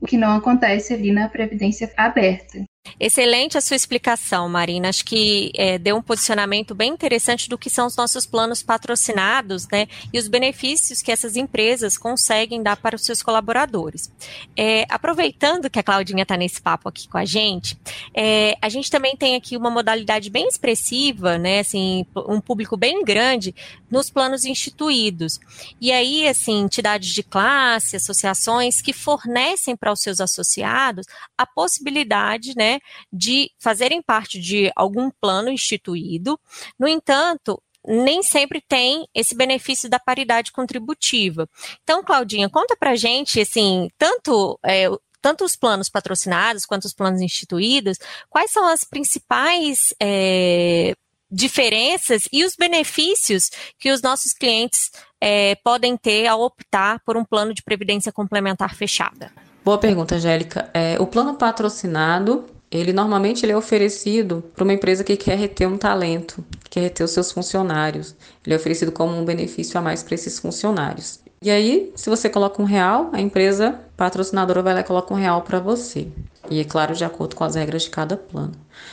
o 0.00 0.06
que 0.06 0.16
não 0.16 0.32
acontece 0.32 0.94
ali 0.94 1.12
na 1.12 1.28
previdência 1.28 1.92
aberta. 1.96 2.64
Excelente 2.98 3.56
a 3.58 3.60
sua 3.60 3.76
explicação, 3.76 4.48
Marina. 4.48 4.88
Acho 4.88 5.04
que 5.04 5.50
é, 5.54 5.78
deu 5.78 5.96
um 5.96 6.02
posicionamento 6.02 6.74
bem 6.74 6.92
interessante 6.92 7.48
do 7.48 7.58
que 7.58 7.70
são 7.70 7.86
os 7.86 7.96
nossos 7.96 8.26
planos 8.26 8.62
patrocinados, 8.62 9.66
né? 9.68 9.86
E 10.12 10.18
os 10.18 10.28
benefícios 10.28 11.02
que 11.02 11.12
essas 11.12 11.36
empresas 11.36 11.96
conseguem 11.96 12.62
dar 12.62 12.76
para 12.76 12.96
os 12.96 13.04
seus 13.04 13.22
colaboradores. 13.22 14.10
É, 14.56 14.84
aproveitando 14.88 15.70
que 15.70 15.78
a 15.78 15.82
Claudinha 15.82 16.22
está 16.22 16.36
nesse 16.36 16.60
papo 16.60 16.88
aqui 16.88 17.08
com 17.08 17.18
a 17.18 17.24
gente, 17.24 17.78
é, 18.14 18.56
a 18.60 18.68
gente 18.68 18.90
também 18.90 19.16
tem 19.16 19.36
aqui 19.36 19.56
uma 19.56 19.70
modalidade 19.70 20.30
bem 20.30 20.46
expressiva, 20.48 21.38
né? 21.38 21.60
Assim, 21.60 22.06
um 22.28 22.40
público 22.40 22.76
bem 22.76 23.04
grande 23.04 23.54
nos 23.90 24.10
planos 24.10 24.44
instituídos. 24.44 25.38
E 25.80 25.92
aí, 25.92 26.26
assim, 26.28 26.60
entidades 26.60 27.12
de 27.12 27.22
classe, 27.22 27.96
associações 27.96 28.80
que 28.80 28.92
fornecem 28.92 29.76
para 29.76 29.92
os 29.92 30.00
seus 30.00 30.20
associados 30.20 31.06
a 31.36 31.46
possibilidade, 31.46 32.54
né? 32.56 32.77
De 33.12 33.50
fazerem 33.58 34.02
parte 34.02 34.40
de 34.40 34.70
algum 34.74 35.10
plano 35.10 35.50
instituído. 35.50 36.38
No 36.78 36.88
entanto, 36.88 37.60
nem 37.86 38.22
sempre 38.22 38.60
tem 38.60 39.06
esse 39.14 39.34
benefício 39.34 39.88
da 39.88 39.98
paridade 39.98 40.52
contributiva. 40.52 41.48
Então, 41.82 42.02
Claudinha, 42.02 42.48
conta 42.48 42.76
pra 42.76 42.96
gente, 42.96 43.40
assim, 43.40 43.88
tanto 43.96 44.58
é, 44.64 44.88
tanto 45.20 45.44
os 45.44 45.56
planos 45.56 45.88
patrocinados 45.88 46.64
quanto 46.64 46.84
os 46.84 46.94
planos 46.94 47.20
instituídos, 47.20 47.98
quais 48.28 48.50
são 48.50 48.66
as 48.66 48.84
principais 48.84 49.94
é, 50.00 50.94
diferenças 51.30 52.28
e 52.32 52.44
os 52.44 52.54
benefícios 52.56 53.50
que 53.78 53.90
os 53.90 54.00
nossos 54.00 54.32
clientes 54.32 54.90
é, 55.20 55.54
podem 55.56 55.96
ter 55.96 56.26
ao 56.26 56.40
optar 56.42 57.00
por 57.04 57.16
um 57.16 57.24
plano 57.24 57.52
de 57.52 57.62
previdência 57.62 58.12
complementar 58.12 58.74
fechada? 58.74 59.32
Boa 59.64 59.78
pergunta, 59.78 60.14
Angélica. 60.14 60.70
É, 60.72 60.96
o 60.98 61.06
plano 61.06 61.34
patrocinado 61.34 62.46
ele 62.70 62.92
normalmente 62.92 63.44
ele 63.44 63.52
é 63.52 63.56
oferecido 63.56 64.44
para 64.54 64.64
uma 64.64 64.74
empresa 64.74 65.02
que 65.02 65.16
quer 65.16 65.38
reter 65.38 65.66
um 65.66 65.78
talento, 65.78 66.44
quer 66.68 66.80
reter 66.80 67.04
os 67.04 67.12
seus 67.12 67.32
funcionários. 67.32 68.14
Ele 68.44 68.54
é 68.54 68.56
oferecido 68.56 68.92
como 68.92 69.16
um 69.16 69.24
benefício 69.24 69.78
a 69.78 69.82
mais 69.82 70.02
para 70.02 70.14
esses 70.14 70.38
funcionários. 70.38 71.20
E 71.40 71.50
aí, 71.50 71.92
se 71.94 72.10
você 72.10 72.28
coloca 72.28 72.60
um 72.60 72.64
real, 72.64 73.10
a 73.12 73.20
empresa 73.20 73.78
patrocinadora 73.96 74.60
vai 74.60 74.74
lá 74.74 74.80
e 74.80 74.84
coloca 74.84 75.14
um 75.14 75.16
real 75.16 75.42
para 75.42 75.60
você. 75.60 76.08
E 76.50 76.60
é 76.60 76.64
claro, 76.64 76.94
de 76.94 77.04
acordo 77.04 77.36
com 77.36 77.44
as 77.44 77.54
regras 77.54 77.82
de 77.82 77.90
cada 77.90 78.16
plano. 78.16 78.52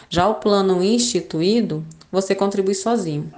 Já 0.10 0.28
o 0.28 0.36
plano 0.36 0.84
instituído, 0.84 1.84
você 2.12 2.36
contribui 2.36 2.76
sozinho. 2.76 3.34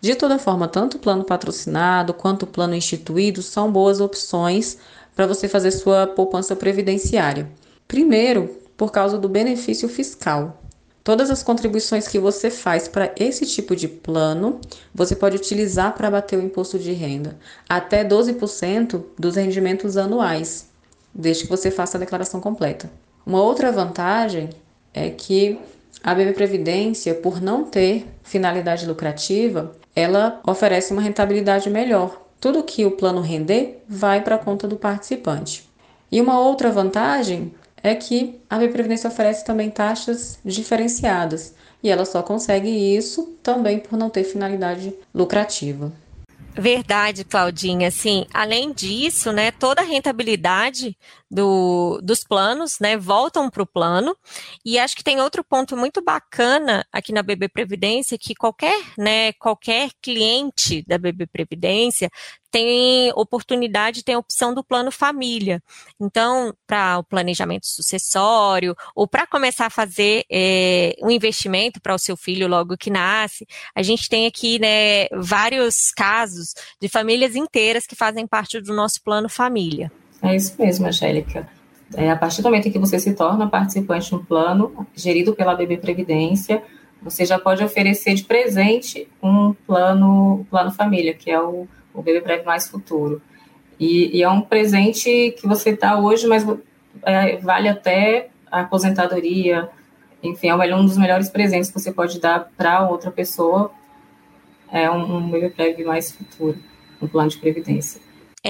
De 0.00 0.14
toda 0.14 0.38
forma, 0.38 0.66
tanto 0.66 0.96
o 0.96 1.00
plano 1.00 1.24
patrocinado 1.24 2.12
quanto 2.12 2.42
o 2.42 2.46
plano 2.46 2.74
instituído 2.74 3.42
são 3.42 3.70
boas 3.70 4.00
opções 4.00 4.76
para 5.14 5.26
você 5.26 5.48
fazer 5.48 5.70
sua 5.70 6.06
poupança 6.06 6.56
previdenciária. 6.56 7.48
Primeiro, 7.86 8.50
por 8.78 8.92
causa 8.92 9.18
do 9.18 9.28
benefício 9.28 9.88
fiscal. 9.88 10.62
Todas 11.02 11.30
as 11.30 11.42
contribuições 11.42 12.06
que 12.06 12.18
você 12.18 12.48
faz 12.50 12.86
para 12.86 13.12
esse 13.16 13.44
tipo 13.44 13.74
de 13.74 13.88
plano, 13.88 14.60
você 14.94 15.16
pode 15.16 15.36
utilizar 15.36 15.94
para 15.94 16.10
bater 16.10 16.38
o 16.38 16.42
imposto 16.42 16.78
de 16.78 16.92
renda, 16.92 17.36
até 17.68 18.04
12% 18.04 19.02
dos 19.18 19.36
rendimentos 19.36 19.96
anuais. 19.96 20.68
desde 21.14 21.44
que 21.44 21.50
você 21.50 21.70
faça 21.70 21.96
a 21.96 22.00
declaração 22.00 22.40
completa. 22.40 22.88
Uma 23.26 23.42
outra 23.42 23.72
vantagem 23.72 24.50
é 24.94 25.10
que 25.10 25.58
a 26.04 26.14
BB 26.14 26.32
Previdência, 26.32 27.14
por 27.14 27.40
não 27.40 27.64
ter 27.64 28.06
finalidade 28.22 28.86
lucrativa, 28.86 29.74
ela 29.96 30.40
oferece 30.46 30.92
uma 30.92 31.02
rentabilidade 31.02 31.68
melhor. 31.68 32.22
Tudo 32.38 32.62
que 32.62 32.84
o 32.84 32.92
plano 32.92 33.20
render 33.20 33.82
vai 33.88 34.22
para 34.22 34.36
a 34.36 34.38
conta 34.38 34.68
do 34.68 34.76
participante. 34.76 35.68
E 36.12 36.20
uma 36.20 36.38
outra 36.38 36.70
vantagem 36.70 37.52
é 37.82 37.94
que 37.94 38.40
a 38.48 38.58
BB 38.58 38.72
Previdência 38.72 39.08
oferece 39.08 39.44
também 39.44 39.70
taxas 39.70 40.38
diferenciadas, 40.44 41.54
e 41.82 41.90
ela 41.90 42.04
só 42.04 42.22
consegue 42.22 42.68
isso 42.68 43.36
também 43.42 43.78
por 43.78 43.96
não 43.96 44.10
ter 44.10 44.24
finalidade 44.24 44.94
lucrativa. 45.14 45.92
Verdade, 46.60 47.24
Claudinha. 47.24 47.88
Sim, 47.88 48.26
além 48.34 48.72
disso, 48.72 49.32
né, 49.32 49.52
toda 49.52 49.80
a 49.80 49.84
rentabilidade 49.84 50.98
do, 51.30 52.00
dos 52.02 52.24
planos, 52.24 52.80
né, 52.80 52.96
voltam 52.96 53.48
para 53.48 53.62
o 53.62 53.66
plano. 53.66 54.16
E 54.64 54.76
acho 54.76 54.96
que 54.96 55.04
tem 55.04 55.20
outro 55.20 55.44
ponto 55.44 55.76
muito 55.76 56.02
bacana 56.02 56.84
aqui 56.92 57.12
na 57.12 57.22
BB 57.22 57.48
Previdência, 57.48 58.18
que 58.18 58.34
qualquer, 58.34 58.76
né, 58.98 59.32
qualquer 59.34 59.90
cliente 60.02 60.84
da 60.84 60.98
BB 60.98 61.28
Previdência 61.28 62.10
tem 62.50 63.12
oportunidade, 63.14 64.04
tem 64.04 64.14
a 64.14 64.18
opção 64.18 64.54
do 64.54 64.64
plano 64.64 64.90
família. 64.90 65.62
Então, 66.00 66.54
para 66.66 66.98
o 66.98 67.04
planejamento 67.04 67.66
sucessório, 67.66 68.74
ou 68.94 69.06
para 69.06 69.26
começar 69.26 69.66
a 69.66 69.70
fazer 69.70 70.24
é, 70.30 70.94
um 71.02 71.10
investimento 71.10 71.80
para 71.80 71.94
o 71.94 71.98
seu 71.98 72.16
filho 72.16 72.48
logo 72.48 72.76
que 72.76 72.90
nasce, 72.90 73.46
a 73.74 73.82
gente 73.82 74.08
tem 74.08 74.26
aqui 74.26 74.58
né, 74.58 75.06
vários 75.12 75.90
casos 75.94 76.54
de 76.80 76.88
famílias 76.88 77.36
inteiras 77.36 77.86
que 77.86 77.96
fazem 77.96 78.26
parte 78.26 78.60
do 78.60 78.74
nosso 78.74 79.02
plano 79.02 79.28
família. 79.28 79.90
É 80.22 80.34
isso 80.34 80.54
mesmo, 80.58 80.86
Angélica. 80.86 81.48
É, 81.94 82.10
a 82.10 82.16
partir 82.16 82.42
do 82.42 82.44
momento 82.44 82.68
em 82.68 82.72
que 82.72 82.78
você 82.78 82.98
se 82.98 83.14
torna 83.14 83.48
participante 83.48 84.08
de 84.08 84.14
um 84.14 84.24
plano 84.24 84.86
gerido 84.94 85.34
pela 85.34 85.54
BB 85.54 85.78
Previdência, 85.78 86.62
você 87.00 87.24
já 87.24 87.38
pode 87.38 87.62
oferecer 87.62 88.14
de 88.14 88.24
presente 88.24 89.08
um 89.22 89.54
plano, 89.66 90.44
plano 90.50 90.70
família, 90.70 91.14
que 91.14 91.30
é 91.30 91.40
o 91.40 91.66
o 91.94 92.02
Bebê 92.02 92.20
Breve 92.20 92.44
Mais 92.44 92.68
Futuro. 92.68 93.20
E, 93.78 94.16
e 94.16 94.22
é 94.22 94.28
um 94.28 94.40
presente 94.40 95.34
que 95.38 95.46
você 95.46 95.72
dá 95.72 95.98
hoje, 95.98 96.26
mas 96.26 96.44
é, 97.02 97.36
vale 97.36 97.68
até 97.68 98.28
a 98.50 98.60
aposentadoria. 98.60 99.68
Enfim, 100.22 100.48
é 100.48 100.76
um 100.76 100.84
dos 100.84 100.96
melhores 100.96 101.30
presentes 101.30 101.70
que 101.70 101.78
você 101.78 101.92
pode 101.92 102.20
dar 102.20 102.50
para 102.56 102.88
outra 102.88 103.10
pessoa. 103.10 103.70
É 104.70 104.90
um, 104.90 105.16
um 105.16 105.30
Bebê 105.30 105.48
Breve 105.50 105.84
Mais 105.84 106.10
Futuro, 106.10 106.58
um 107.00 107.06
plano 107.06 107.30
de 107.30 107.38
previdência. 107.38 108.00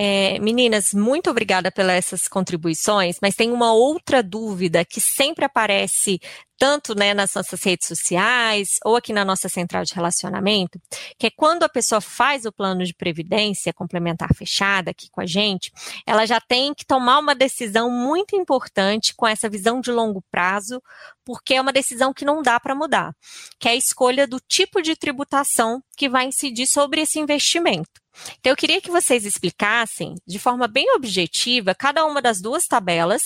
É, 0.00 0.38
meninas, 0.38 0.94
muito 0.94 1.28
obrigada 1.28 1.72
pelas 1.72 1.96
essas 1.96 2.28
contribuições, 2.28 3.16
mas 3.20 3.34
tem 3.34 3.50
uma 3.50 3.72
outra 3.72 4.22
dúvida 4.22 4.84
que 4.84 5.00
sempre 5.00 5.44
aparece 5.44 6.20
tanto 6.56 6.94
né, 6.94 7.12
nas 7.12 7.34
nossas 7.34 7.60
redes 7.64 7.88
sociais 7.88 8.68
ou 8.84 8.94
aqui 8.94 9.12
na 9.12 9.24
nossa 9.24 9.48
central 9.48 9.82
de 9.82 9.92
relacionamento, 9.92 10.80
que 11.18 11.26
é 11.26 11.30
quando 11.30 11.64
a 11.64 11.68
pessoa 11.68 12.00
faz 12.00 12.44
o 12.44 12.52
plano 12.52 12.84
de 12.84 12.94
previdência 12.94 13.72
complementar 13.72 14.32
fechada 14.36 14.92
aqui 14.92 15.08
com 15.10 15.20
a 15.20 15.26
gente, 15.26 15.72
ela 16.06 16.24
já 16.26 16.40
tem 16.40 16.72
que 16.74 16.86
tomar 16.86 17.18
uma 17.18 17.34
decisão 17.34 17.90
muito 17.90 18.36
importante 18.36 19.12
com 19.16 19.26
essa 19.26 19.48
visão 19.48 19.80
de 19.80 19.90
longo 19.90 20.22
prazo, 20.30 20.80
porque 21.24 21.54
é 21.54 21.60
uma 21.60 21.72
decisão 21.72 22.14
que 22.14 22.24
não 22.24 22.40
dá 22.40 22.60
para 22.60 22.72
mudar, 22.72 23.12
que 23.58 23.66
é 23.66 23.72
a 23.72 23.76
escolha 23.76 24.28
do 24.28 24.38
tipo 24.38 24.80
de 24.80 24.94
tributação 24.94 25.82
que 25.96 26.08
vai 26.08 26.26
incidir 26.26 26.68
sobre 26.68 27.00
esse 27.00 27.18
investimento. 27.18 28.00
Então, 28.38 28.52
eu 28.52 28.56
queria 28.56 28.80
que 28.80 28.90
vocês 28.90 29.24
explicassem, 29.24 30.14
de 30.26 30.38
forma 30.38 30.66
bem 30.66 30.94
objetiva, 30.94 31.74
cada 31.74 32.04
uma 32.04 32.20
das 32.20 32.40
duas 32.40 32.66
tabelas 32.66 33.22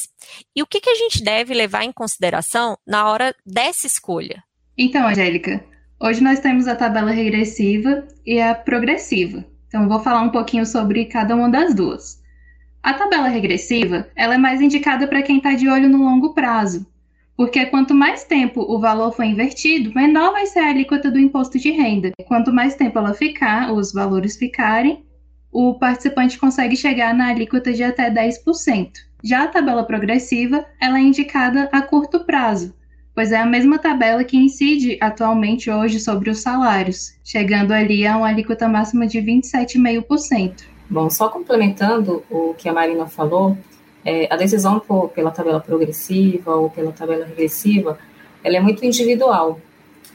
e 0.54 0.62
o 0.62 0.66
que, 0.66 0.80
que 0.80 0.90
a 0.90 0.94
gente 0.94 1.22
deve 1.22 1.54
levar 1.54 1.84
em 1.84 1.92
consideração 1.92 2.76
na 2.86 3.08
hora 3.08 3.34
dessa 3.44 3.86
escolha. 3.86 4.42
Então, 4.76 5.06
Angélica, 5.06 5.64
hoje 6.00 6.22
nós 6.22 6.40
temos 6.40 6.66
a 6.66 6.76
tabela 6.76 7.10
regressiva 7.10 8.06
e 8.24 8.40
a 8.40 8.54
progressiva. 8.54 9.44
Então, 9.68 9.82
eu 9.82 9.88
vou 9.88 10.00
falar 10.00 10.22
um 10.22 10.30
pouquinho 10.30 10.66
sobre 10.66 11.06
cada 11.06 11.34
uma 11.34 11.50
das 11.50 11.74
duas. 11.74 12.20
A 12.82 12.94
tabela 12.94 13.28
regressiva, 13.28 14.08
ela 14.16 14.34
é 14.34 14.38
mais 14.38 14.60
indicada 14.60 15.06
para 15.06 15.22
quem 15.22 15.36
está 15.36 15.54
de 15.54 15.68
olho 15.68 15.88
no 15.88 15.98
longo 15.98 16.34
prazo, 16.34 16.86
porque 17.36 17.66
quanto 17.66 17.94
mais 17.94 18.24
tempo 18.24 18.60
o 18.60 18.78
valor 18.78 19.12
for 19.12 19.24
invertido, 19.24 19.94
menor 19.94 20.32
vai 20.32 20.46
ser 20.46 20.60
a 20.60 20.68
alíquota 20.68 21.10
do 21.10 21.18
imposto 21.18 21.58
de 21.58 21.70
renda. 21.70 22.12
Quanto 22.26 22.52
mais 22.52 22.74
tempo 22.74 22.98
ela 22.98 23.14
ficar, 23.14 23.72
os 23.72 23.92
valores 23.92 24.36
ficarem, 24.36 25.04
o 25.50 25.74
participante 25.74 26.38
consegue 26.38 26.76
chegar 26.76 27.14
na 27.14 27.28
alíquota 27.28 27.72
de 27.72 27.82
até 27.82 28.10
10%. 28.10 28.90
Já 29.22 29.44
a 29.44 29.48
tabela 29.48 29.84
progressiva, 29.84 30.64
ela 30.80 30.98
é 30.98 31.02
indicada 31.02 31.68
a 31.70 31.82
curto 31.82 32.24
prazo, 32.24 32.74
pois 33.14 33.30
é 33.30 33.36
a 33.36 33.46
mesma 33.46 33.78
tabela 33.78 34.24
que 34.24 34.36
incide 34.36 34.98
atualmente 35.00 35.70
hoje 35.70 36.00
sobre 36.00 36.30
os 36.30 36.40
salários, 36.40 37.14
chegando 37.22 37.72
ali 37.72 38.06
a 38.06 38.16
uma 38.16 38.28
alíquota 38.28 38.68
máxima 38.68 39.06
de 39.06 39.18
27,5%. 39.20 40.64
Bom, 40.88 41.08
só 41.08 41.28
complementando 41.28 42.24
o 42.30 42.54
que 42.54 42.68
a 42.68 42.72
Marina 42.72 43.06
falou, 43.06 43.56
é, 44.04 44.32
a 44.32 44.36
decisão 44.36 44.80
por, 44.80 45.08
pela 45.10 45.30
tabela 45.30 45.60
progressiva 45.60 46.54
ou 46.54 46.70
pela 46.70 46.92
tabela 46.92 47.24
regressiva, 47.24 47.98
ela 48.42 48.56
é 48.56 48.60
muito 48.60 48.84
individual, 48.84 49.60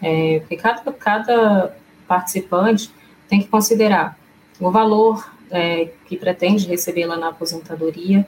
é, 0.02 0.40
porque 0.40 0.58
cada, 0.58 0.92
cada 0.94 1.76
participante 2.08 2.92
tem 3.28 3.42
que 3.42 3.48
considerar 3.48 4.18
o 4.60 4.72
valor 4.72 5.32
é, 5.50 5.90
que 6.06 6.18
pretende 6.18 6.68
receber 6.68 7.06
lá 7.06 7.18
na 7.18 7.30
aposentadoria, 7.30 8.28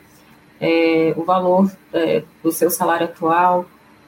é, 0.60 1.14
o 1.16 1.24
valor 1.24 1.72
é, 1.94 2.24
do 2.44 2.52
seu 2.52 2.70
salário 2.70 3.06
atual, 3.06 3.66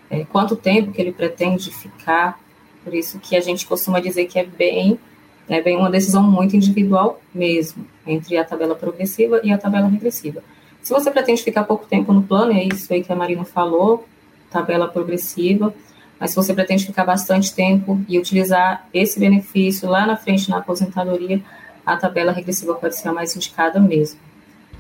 é, 0.10 0.25
quanto 0.25 0.55
tempo 0.55 0.91
que 0.91 1.01
ele 1.01 1.12
pretende 1.12 1.72
ficar, 1.72 2.39
por 2.84 2.93
isso 2.93 3.20
que 3.20 3.36
a 3.36 3.41
gente 3.41 3.65
costuma 3.65 4.00
dizer 4.00 4.25
que 4.25 4.39
é 4.39 4.46
bem, 4.46 5.00
é 5.48 5.62
bem 5.62 5.77
uma 5.77 5.89
decisão 5.89 6.24
muito 6.24 6.55
individual 6.55 7.22
mesmo, 7.34 7.86
entre 8.05 8.38
a 8.38 8.43
tabela 8.43 8.75
progressiva 8.75 9.39
e 9.43 9.51
a 9.51 9.58
tabela 9.58 9.88
regressiva. 9.88 10.43
Se 10.81 10.91
você 10.93 11.11
pretende 11.11 11.43
ficar 11.43 11.63
pouco 11.63 11.85
tempo 11.85 12.11
no 12.11 12.23
plano, 12.23 12.53
é 12.53 12.63
isso 12.63 12.91
aí 12.91 13.03
que 13.03 13.11
a 13.11 13.15
Marina 13.15 13.45
falou, 13.45 14.05
tabela 14.50 14.88
progressiva, 14.88 15.73
mas 16.19 16.31
se 16.31 16.35
você 16.35 16.53
pretende 16.53 16.85
ficar 16.85 17.05
bastante 17.05 17.53
tempo 17.53 18.00
e 18.07 18.17
utilizar 18.17 18.88
esse 18.93 19.19
benefício 19.19 19.89
lá 19.89 20.05
na 20.05 20.15
frente 20.15 20.50
na 20.50 20.57
aposentadoria, 20.57 21.41
a 21.85 21.97
tabela 21.97 22.31
regressiva 22.31 22.75
pode 22.75 22.95
ser 22.95 23.07
a 23.07 23.13
mais 23.13 23.35
indicada 23.35 23.79
mesmo. 23.79 24.19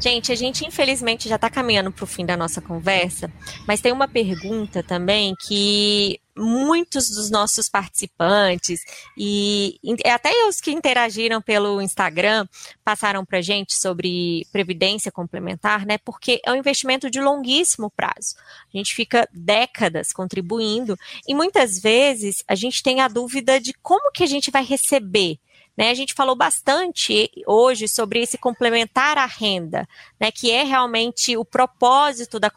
Gente, 0.01 0.31
a 0.31 0.35
gente 0.35 0.65
infelizmente 0.65 1.29
já 1.29 1.35
está 1.35 1.47
caminhando 1.47 1.91
para 1.91 2.03
o 2.03 2.07
fim 2.07 2.25
da 2.25 2.35
nossa 2.35 2.59
conversa, 2.59 3.31
mas 3.67 3.81
tem 3.81 3.91
uma 3.91 4.07
pergunta 4.07 4.81
também 4.81 5.35
que 5.39 6.19
muitos 6.35 7.07
dos 7.09 7.29
nossos 7.29 7.69
participantes 7.69 8.81
e 9.15 9.79
até 10.11 10.31
os 10.47 10.59
que 10.59 10.71
interagiram 10.71 11.39
pelo 11.39 11.79
Instagram 11.79 12.47
passaram 12.83 13.23
para 13.23 13.41
gente 13.41 13.75
sobre 13.75 14.47
previdência 14.51 15.11
complementar, 15.11 15.85
né? 15.85 15.99
Porque 15.99 16.41
é 16.43 16.51
um 16.51 16.55
investimento 16.55 17.07
de 17.07 17.21
longuíssimo 17.21 17.91
prazo. 17.91 18.35
A 18.73 18.77
gente 18.77 18.95
fica 18.95 19.29
décadas 19.31 20.11
contribuindo 20.11 20.97
e 21.27 21.35
muitas 21.35 21.79
vezes 21.79 22.43
a 22.47 22.55
gente 22.55 22.81
tem 22.81 23.01
a 23.01 23.07
dúvida 23.07 23.59
de 23.59 23.71
como 23.83 24.11
que 24.11 24.23
a 24.23 24.27
gente 24.27 24.49
vai 24.49 24.63
receber 24.63 25.37
né, 25.81 25.89
a 25.89 25.95
gente 25.95 26.13
falou 26.13 26.35
bastante 26.35 27.31
hoje 27.47 27.87
sobre 27.87 28.21
esse 28.21 28.37
complementar 28.37 29.17
à 29.17 29.25
renda, 29.25 29.87
né, 30.19 30.29
que 30.31 30.51
é 30.51 30.61
realmente 30.61 31.35
o 31.35 31.43
propósito 31.43 32.39
da, 32.39 32.51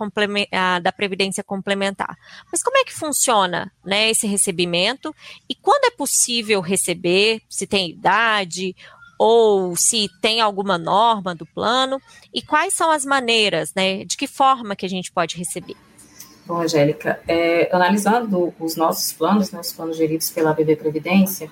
da 0.82 0.92
Previdência 0.92 1.42
Complementar. 1.42 2.18
Mas 2.52 2.62
como 2.62 2.76
é 2.76 2.84
que 2.84 2.92
funciona 2.92 3.72
né, 3.82 4.10
esse 4.10 4.26
recebimento 4.26 5.14
e 5.48 5.54
quando 5.54 5.86
é 5.86 5.90
possível 5.90 6.60
receber, 6.60 7.40
se 7.48 7.66
tem 7.66 7.88
idade 7.88 8.76
ou 9.18 9.74
se 9.74 10.06
tem 10.20 10.42
alguma 10.42 10.76
norma 10.76 11.34
do 11.34 11.46
plano 11.46 11.98
e 12.30 12.42
quais 12.42 12.74
são 12.74 12.90
as 12.90 13.06
maneiras, 13.06 13.72
né, 13.74 14.04
de 14.04 14.18
que 14.18 14.26
forma 14.26 14.76
que 14.76 14.84
a 14.84 14.90
gente 14.90 15.10
pode 15.10 15.38
receber? 15.38 15.76
Bom, 16.44 16.60
Angélica, 16.60 17.18
é, 17.26 17.74
analisando 17.74 18.52
os 18.60 18.76
nossos 18.76 19.14
planos, 19.14 19.50
né, 19.50 19.60
os 19.60 19.72
planos 19.72 19.96
geridos 19.96 20.28
pela 20.28 20.52
BB 20.52 20.76
Previdência, 20.76 21.50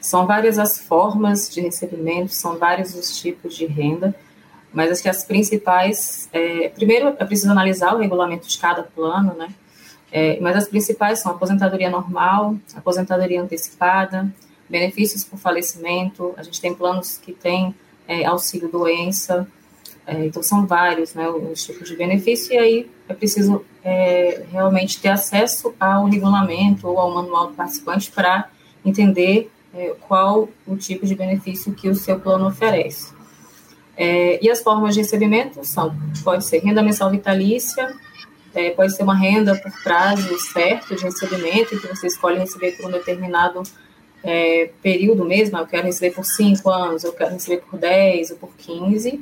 são 0.00 0.26
várias 0.26 0.58
as 0.58 0.78
formas 0.78 1.48
de 1.50 1.60
recebimento, 1.60 2.32
são 2.32 2.58
vários 2.58 2.94
os 2.94 3.18
tipos 3.20 3.54
de 3.54 3.66
renda, 3.66 4.14
mas 4.72 4.90
acho 4.90 5.02
que 5.02 5.08
as 5.08 5.24
principais, 5.24 6.28
é, 6.32 6.68
primeiro 6.68 7.08
é 7.18 7.24
preciso 7.24 7.50
analisar 7.50 7.94
o 7.94 7.98
regulamento 7.98 8.46
de 8.46 8.58
cada 8.58 8.82
plano, 8.82 9.34
né? 9.34 9.48
É, 10.10 10.40
mas 10.40 10.56
as 10.56 10.68
principais 10.68 11.20
são 11.20 11.32
aposentadoria 11.32 11.90
normal, 11.90 12.56
aposentadoria 12.74 13.42
antecipada, 13.42 14.32
benefícios 14.68 15.24
por 15.24 15.38
falecimento, 15.38 16.34
a 16.36 16.42
gente 16.42 16.60
tem 16.60 16.74
planos 16.74 17.18
que 17.18 17.32
têm 17.32 17.74
é, 18.06 18.24
auxílio 18.24 18.68
doença, 18.68 19.46
é, 20.06 20.24
então 20.24 20.42
são 20.42 20.66
vários 20.66 21.12
né, 21.14 21.28
os 21.28 21.62
tipos 21.62 21.86
de 21.86 21.94
benefício, 21.94 22.54
e 22.54 22.58
aí 22.58 22.90
é 23.06 23.14
preciso 23.14 23.64
é, 23.84 24.44
realmente 24.50 25.00
ter 25.00 25.08
acesso 25.08 25.74
ao 25.78 26.06
regulamento 26.06 26.88
ou 26.88 26.98
ao 26.98 27.14
manual 27.14 27.48
do 27.48 27.54
participante 27.54 28.10
para 28.10 28.48
entender 28.84 29.50
qual 30.00 30.48
o 30.66 30.76
tipo 30.76 31.06
de 31.06 31.14
benefício 31.14 31.74
que 31.74 31.88
o 31.88 31.94
seu 31.94 32.18
plano 32.18 32.46
oferece. 32.46 33.12
É, 33.96 34.38
e 34.42 34.48
as 34.48 34.62
formas 34.62 34.94
de 34.94 35.00
recebimento 35.00 35.64
são, 35.64 35.94
pode 36.22 36.44
ser 36.46 36.58
renda 36.60 36.82
mensal 36.82 37.10
vitalícia, 37.10 37.92
é, 38.54 38.70
pode 38.70 38.94
ser 38.94 39.02
uma 39.02 39.16
renda 39.16 39.56
por 39.56 39.72
prazo 39.82 40.38
certo 40.38 40.94
de 40.94 41.02
recebimento, 41.02 41.78
que 41.80 41.86
você 41.86 42.06
escolhe 42.06 42.38
receber 42.38 42.76
por 42.76 42.86
um 42.86 42.92
determinado 42.92 43.62
é, 44.22 44.70
período 44.82 45.24
mesmo, 45.24 45.58
eu 45.58 45.66
quero 45.66 45.86
receber 45.86 46.14
por 46.14 46.24
5 46.24 46.70
anos, 46.70 47.04
eu 47.04 47.12
quero 47.12 47.32
receber 47.32 47.62
por 47.62 47.78
10 47.78 48.32
ou 48.32 48.36
por 48.36 48.50
15. 48.56 49.20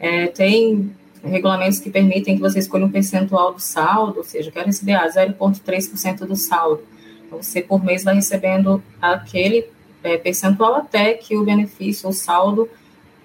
É, 0.00 0.26
tem 0.28 0.94
regulamentos 1.22 1.78
que 1.78 1.90
permitem 1.90 2.36
que 2.36 2.40
você 2.40 2.58
escolha 2.58 2.84
um 2.84 2.90
percentual 2.90 3.52
do 3.54 3.60
saldo, 3.60 4.18
ou 4.18 4.24
seja, 4.24 4.48
eu 4.48 4.52
quero 4.52 4.66
receber 4.66 4.94
ah, 4.94 5.06
0,3% 5.06 6.26
do 6.26 6.36
saldo. 6.36 6.82
Então, 7.26 7.42
você 7.42 7.62
por 7.62 7.82
mês 7.82 8.04
vai 8.04 8.14
recebendo 8.14 8.82
aquele 9.00 9.66
é, 10.04 10.18
percentual 10.18 10.76
até 10.76 11.14
que 11.14 11.36
o 11.36 11.42
benefício, 11.42 12.08
o 12.08 12.12
saldo, 12.12 12.68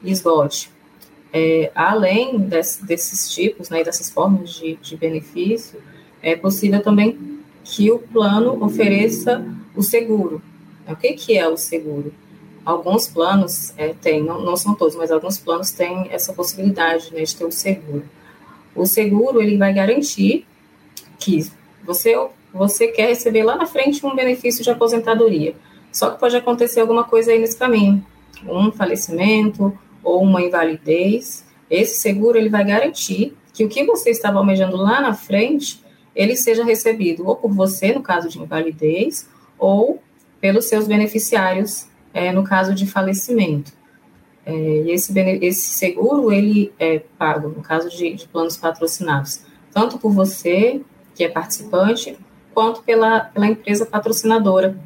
esgote. 0.04 0.72
É, 1.32 1.72
além 1.76 2.40
desse, 2.40 2.84
desses 2.84 3.32
tipos, 3.32 3.70
né, 3.70 3.84
dessas 3.84 4.10
formas 4.10 4.52
de, 4.52 4.78
de 4.78 4.96
benefício, 4.96 5.80
é 6.24 6.36
possível 6.36 6.82
também 6.82 7.40
que 7.64 7.92
o 7.92 8.00
plano 8.00 8.64
ofereça 8.64 9.46
o 9.76 9.84
seguro. 9.84 10.42
O 10.88 10.96
que, 10.96 11.14
que 11.14 11.38
é 11.38 11.48
o 11.48 11.58
seguro? 11.58 12.12
Alguns 12.66 13.08
planos 13.08 13.74
é, 13.78 13.94
têm, 13.94 14.24
não, 14.24 14.42
não, 14.42 14.56
são 14.58 14.74
todos, 14.74 14.96
mas 14.96 15.12
alguns 15.12 15.38
planos 15.38 15.72
têm 15.72 16.08
essa 16.10 16.34
possibilidade 16.34 17.14
né, 17.14 17.24
de 17.24 17.36
ter 17.36 17.46
o 17.46 17.52
seguro. 17.52 18.04
O 18.74 18.86
seguro 18.86 19.42
ele 19.42 19.58
vai 19.58 19.74
garantir 19.74 20.46
que 21.20 21.46
você, 21.84 22.16
você 22.54 22.88
quer 22.88 23.10
receber 23.10 23.44
lá 23.44 23.56
na 23.56 23.66
frente 23.66 24.04
um 24.06 24.16
benefício 24.16 24.64
de 24.64 24.70
aposentadoria. 24.70 25.54
Só 25.92 26.12
que 26.12 26.20
pode 26.20 26.36
acontecer 26.36 26.80
alguma 26.80 27.04
coisa 27.04 27.32
aí 27.32 27.40
nesse 27.40 27.58
caminho, 27.58 28.06
um 28.48 28.72
falecimento 28.72 29.78
ou 30.04 30.22
uma 30.22 30.42
invalidez. 30.42 31.46
Esse 31.70 32.00
seguro 32.00 32.38
ele 32.38 32.50
vai 32.50 32.64
garantir 32.64 33.36
que 33.54 33.64
o 33.64 33.70
que 33.70 33.84
você 33.84 34.10
estava 34.10 34.38
almejando 34.38 34.78
lá 34.78 35.02
na 35.02 35.14
frente 35.14 35.84
ele 36.16 36.36
seja 36.36 36.64
recebido 36.64 37.28
ou 37.28 37.36
por 37.36 37.52
você 37.52 37.94
no 37.94 38.02
caso 38.02 38.30
de 38.30 38.40
invalidez 38.40 39.30
ou 39.58 40.02
pelos 40.42 40.66
seus 40.66 40.88
beneficiários 40.88 41.88
é, 42.14 42.32
no 42.32 42.44
caso 42.44 42.74
de 42.74 42.88
falecimento. 42.88 43.72
É, 44.46 44.52
e 44.52 44.92
esse, 44.92 45.14
esse 45.42 45.74
seguro 45.74 46.32
ele 46.32 46.74
é 46.80 47.00
pago 47.18 47.50
no 47.50 47.62
caso 47.62 47.90
de, 47.90 48.14
de 48.14 48.28
planos 48.28 48.58
patrocinados, 48.58 49.42
tanto 49.72 49.98
por 49.98 50.12
você 50.12 50.82
que 51.14 51.24
é 51.24 51.30
participante 51.30 52.18
quanto 52.54 52.82
pela, 52.82 53.22
pela 53.22 53.48
empresa 53.48 53.86
patrocinadora 53.86 54.78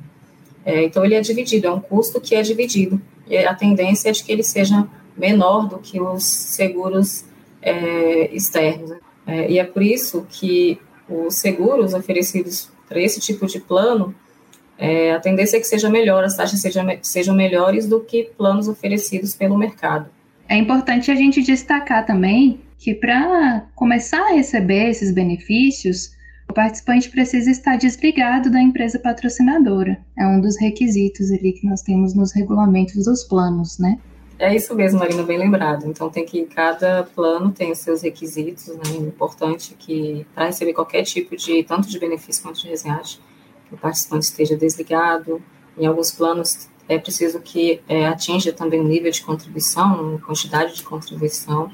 é, 0.66 0.84
então, 0.84 1.04
ele 1.04 1.16
é 1.16 1.22
dividido, 1.22 1.68
é 1.68 1.72
um 1.72 1.80
custo 1.80 2.22
que 2.22 2.36
é 2.36 2.42
dividido. 2.42 3.02
E 3.28 3.38
a 3.38 3.54
tendência 3.54 4.10
é 4.10 4.12
de 4.12 4.24
que 4.24 4.32
ele 4.32 4.44
seja 4.44 4.88
menor 5.18 5.68
do 5.68 5.80
que 5.80 6.00
os 6.00 6.24
seguros 6.24 7.26
é, 7.62 8.34
externos. 8.34 8.92
É, 9.26 9.52
e 9.52 9.60
é 9.60 9.64
por 9.64 9.82
isso 9.82 10.26
que 10.30 10.80
os 11.08 11.36
seguros 11.36 11.94
oferecidos 11.94 12.70
para 12.88 13.02
esse 13.02 13.20
tipo 13.20 13.46
de 13.46 13.60
plano, 13.60 14.14
é, 14.78 15.14
a 15.14 15.20
tendência 15.20 15.58
é 15.58 15.60
que 15.60 15.68
seja 15.68 15.90
melhor, 15.90 16.24
as 16.24 16.36
taxas 16.36 16.60
sejam, 16.60 16.86
sejam 17.02 17.36
melhores 17.36 17.88
do 17.88 18.00
que 18.02 18.30
planos 18.38 18.68
oferecidos 18.68 19.36
pelo 19.36 19.58
mercado. 19.58 20.10
É 20.48 20.56
importante 20.58 21.10
a 21.10 21.16
gente 21.16 21.42
destacar 21.42 22.06
também 22.06 22.60
que 22.78 22.94
para 22.94 23.66
começar 23.76 24.22
a 24.22 24.34
receber 24.34 24.90
esses 24.90 25.12
benefícios, 25.14 26.12
o 26.50 26.54
participante 26.54 27.10
precisa 27.10 27.50
estar 27.50 27.78
desligado 27.78 28.52
da 28.52 28.62
empresa 28.62 29.00
patrocinadora. 29.00 30.00
É 30.18 30.28
um 30.28 30.40
dos 30.40 30.60
requisitos 30.60 31.32
ali 31.32 31.54
que 31.54 31.66
nós 31.68 31.82
temos 31.82 32.14
nos 32.14 32.32
regulamentos 32.34 33.06
dos 33.06 33.24
planos, 33.24 33.80
né? 33.80 33.98
É 34.38 34.54
isso 34.54 34.76
mesmo, 34.76 35.00
Marina, 35.00 35.24
bem 35.24 35.38
lembrado. 35.38 35.86
Então 35.88 36.10
tem 36.10 36.26
que 36.26 36.44
cada 36.46 37.04
plano 37.04 37.52
tem 37.52 37.72
os 37.72 37.78
seus 37.78 38.02
requisitos, 38.02 38.68
né? 38.68 38.82
É 38.94 38.98
importante 38.98 39.76
que 39.78 40.26
para 40.34 40.48
receber 40.48 40.74
qualquer 40.74 41.04
tipo 41.04 41.36
de 41.36 41.64
tanto 41.64 41.90
de 41.90 41.98
benefício 42.00 42.44
quanto 42.44 42.60
de 42.60 42.68
resgate, 42.68 43.22
que 43.68 43.76
o 43.76 43.78
participante 43.78 44.26
esteja 44.26 44.58
desligado. 44.58 45.42
Em 45.78 45.86
alguns 45.86 46.12
planos 46.12 46.68
é 46.90 46.98
preciso 46.98 47.40
que 47.40 47.82
é, 47.88 48.06
atinja 48.06 48.52
também 48.52 48.80
o 48.80 48.84
nível 48.84 49.12
de 49.12 49.22
contribuição, 49.22 50.20
quantidade 50.26 50.76
de 50.76 50.84
contribuição. 50.84 51.72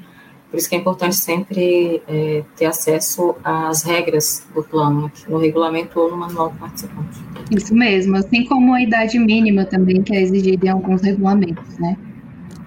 Por 0.50 0.58
isso 0.58 0.68
que 0.68 0.74
é 0.74 0.78
importante 0.78 1.16
sempre 1.16 2.02
é, 2.08 2.42
ter 2.56 2.66
acesso 2.66 3.36
às 3.44 3.82
regras 3.82 4.44
do 4.52 4.64
plano, 4.64 5.10
no 5.28 5.38
regulamento 5.38 6.00
ou 6.00 6.10
no 6.10 6.16
manual 6.16 6.50
do 6.50 6.58
participante. 6.58 7.18
Isso 7.50 7.72
mesmo, 7.74 8.16
assim 8.16 8.44
como 8.44 8.74
a 8.74 8.82
idade 8.82 9.18
mínima 9.18 9.64
também, 9.64 10.02
que 10.02 10.14
é 10.14 10.20
exigida 10.20 10.66
em 10.66 10.70
alguns 10.70 11.02
regulamentos, 11.02 11.78
né? 11.78 11.96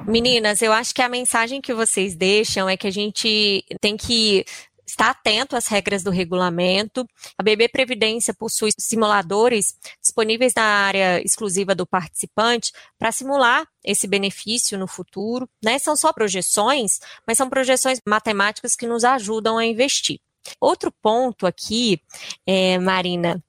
Meninas, 0.07 0.61
eu 0.61 0.71
acho 0.71 0.93
que 0.93 1.01
a 1.01 1.09
mensagem 1.09 1.61
que 1.61 1.73
vocês 1.73 2.15
deixam 2.15 2.69
é 2.69 2.75
que 2.75 2.87
a 2.87 2.91
gente 2.91 3.63
tem 3.79 3.95
que 3.95 4.45
está 4.85 5.09
atento 5.09 5.55
às 5.55 5.67
regras 5.67 6.03
do 6.03 6.11
regulamento. 6.11 7.07
A 7.37 7.43
BB 7.43 7.69
Previdência 7.69 8.33
possui 8.33 8.71
simuladores 8.77 9.77
disponíveis 10.01 10.53
na 10.55 10.63
área 10.63 11.21
exclusiva 11.23 11.73
do 11.73 11.85
participante 11.85 12.71
para 12.97 13.11
simular 13.11 13.67
esse 13.83 14.07
benefício 14.07 14.77
no 14.77 14.87
futuro. 14.87 15.49
Né? 15.63 15.79
São 15.79 15.95
só 15.95 16.11
projeções, 16.13 16.99
mas 17.25 17.37
são 17.37 17.49
projeções 17.49 17.99
matemáticas 18.07 18.75
que 18.75 18.87
nos 18.87 19.03
ajudam 19.03 19.57
a 19.57 19.65
investir. 19.65 20.19
Outro 20.59 20.91
ponto 21.01 21.47
aqui, 21.47 22.01
é, 22.45 22.77
Marina, 22.77 23.41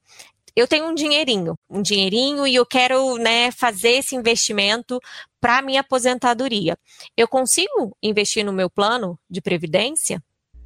eu 0.55 0.67
tenho 0.67 0.85
um 0.85 0.95
dinheirinho, 0.95 1.59
um 1.69 1.81
dinheirinho 1.81 2.47
e 2.47 2.55
eu 2.55 2.65
quero 2.65 3.17
né, 3.17 3.51
fazer 3.51 3.97
esse 3.97 4.15
investimento 4.15 5.01
para 5.41 5.61
minha 5.61 5.81
aposentadoria. 5.81 6.77
Eu 7.17 7.27
consigo 7.27 7.95
investir 8.01 8.45
no 8.45 8.53
meu 8.53 8.69
plano 8.69 9.19
de 9.29 9.41
previdência? 9.41 10.23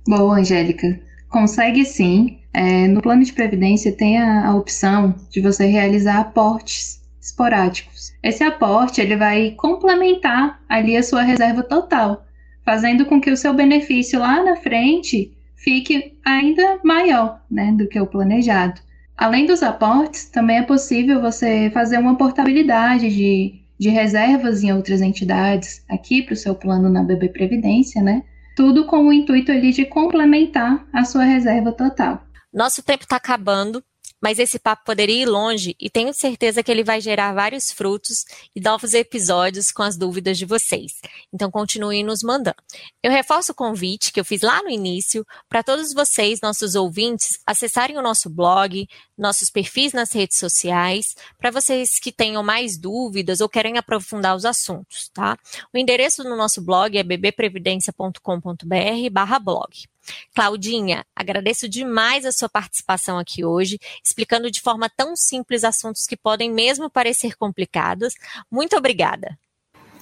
Boa, 0.10 0.40
Angélica. 0.40 1.00
Consegue 1.30 1.86
sim. 1.86 2.40
É, 2.52 2.88
no 2.88 3.00
plano 3.00 3.24
de 3.24 3.32
previdência 3.32 3.92
tem 3.92 4.18
a, 4.18 4.48
a 4.48 4.56
opção 4.56 5.14
de 5.30 5.40
você 5.40 5.68
realizar 5.68 6.20
aportes 6.20 7.00
esporádicos. 7.22 8.12
Esse 8.24 8.44
aporte 8.44 9.00
ele 9.00 9.16
vai 9.16 9.52
complementar 9.52 10.60
ali 10.68 10.98
a 10.98 11.04
sua 11.04 11.22
reserva 11.22 11.62
total, 11.62 12.26
fazendo 12.66 13.06
com 13.06 13.22
que 13.22 13.30
o 13.30 13.38
seu 13.38 13.54
benefício 13.54 14.20
lá 14.20 14.44
na 14.44 14.56
frente 14.56 15.32
fique 15.56 16.18
ainda 16.26 16.80
maior 16.84 17.44
né, 17.50 17.72
do 17.78 17.88
que 17.88 18.00
o 18.00 18.08
planejado. 18.08 18.82
Além 19.16 19.46
dos 19.46 19.62
aportes, 19.62 20.26
também 20.26 20.58
é 20.58 20.64
possível 20.64 21.22
você 21.22 21.70
fazer 21.72 22.00
uma 22.00 22.18
portabilidade 22.18 23.10
de, 23.16 23.62
de 23.78 23.90
reservas 23.90 24.64
em 24.64 24.74
outras 24.74 25.02
entidades 25.02 25.84
aqui 25.88 26.24
para 26.24 26.34
o 26.34 26.38
seu 26.38 26.56
plano 26.56 26.90
na 26.90 27.04
BB 27.04 27.30
Previdência, 27.30 28.02
né? 28.02 28.24
Tudo 28.60 28.86
com 28.86 29.08
o 29.08 29.14
intuito 29.14 29.54
ali 29.54 29.72
de 29.72 29.86
complementar 29.86 30.86
a 30.92 31.06
sua 31.06 31.24
reserva 31.24 31.72
total. 31.72 32.22
Nosso 32.54 32.84
tempo 32.84 33.04
está 33.04 33.16
acabando, 33.16 33.82
mas 34.22 34.40
esse 34.40 34.60
papo 34.60 34.84
poderia 34.86 35.24
ir 35.24 35.26
longe 35.26 35.76
e 35.80 35.90
tenho 35.90 36.14
certeza 36.14 36.62
que 36.62 36.72
ele 36.72 36.84
vai 36.84 37.00
gerar 37.00 37.34
vários 37.34 37.72
frutos 37.72 38.26
e 38.56 38.60
novos 38.60 38.94
episódios 38.94 39.72
com 39.72 39.82
as 39.82 39.98
dúvidas 39.98 40.38
de 40.38 40.46
vocês. 40.46 41.00
Então 41.34 41.50
continuem 41.50 42.04
nos 42.04 42.22
mandando. 42.22 42.58
Eu 43.02 43.12
reforço 43.12 43.52
o 43.52 43.56
convite 43.56 44.12
que 44.12 44.20
eu 44.20 44.26
fiz 44.26 44.42
lá 44.42 44.62
no 44.62 44.70
início 44.70 45.26
para 45.48 45.64
todos 45.64 45.94
vocês, 45.94 46.42
nossos 46.42 46.76
ouvintes, 46.76 47.40
acessarem 47.46 47.98
o 47.98 48.02
nosso 48.02 48.30
blog, 48.30 48.88
nossos 49.18 49.50
perfis 49.50 49.94
nas 49.94 50.12
redes 50.12 50.38
sociais, 50.38 51.16
para 51.38 51.52
vocês 51.52 52.00
que 52.00 52.12
tenham 52.12 52.44
mais 52.44 52.78
dúvidas 52.78 53.40
ou 53.42 53.50
querem 53.50 53.78
aprofundar 53.78 54.36
os 54.36 54.46
assuntos, 54.46 55.10
tá? 55.14 55.38
O 55.74 55.78
endereço 55.78 56.24
do 56.24 56.36
nosso 56.36 56.62
blog 56.62 56.98
é 56.98 57.04
bbprevidencia.com.br/blog. 57.04 59.99
Claudinha, 60.34 61.06
agradeço 61.16 61.68
demais 61.68 62.26
a 62.26 62.32
sua 62.32 62.50
participação 62.50 63.18
aqui 63.18 63.44
hoje, 63.44 63.78
explicando 64.04 64.52
de 64.52 64.62
forma 64.62 64.90
tão 64.90 65.16
simples 65.16 65.64
assuntos 65.64 66.06
que 66.06 66.18
podem 66.18 66.52
mesmo 66.52 66.90
parecer 66.90 67.36
complicados. 67.36 68.14
Muito 68.52 68.76
obrigada. 68.76 69.38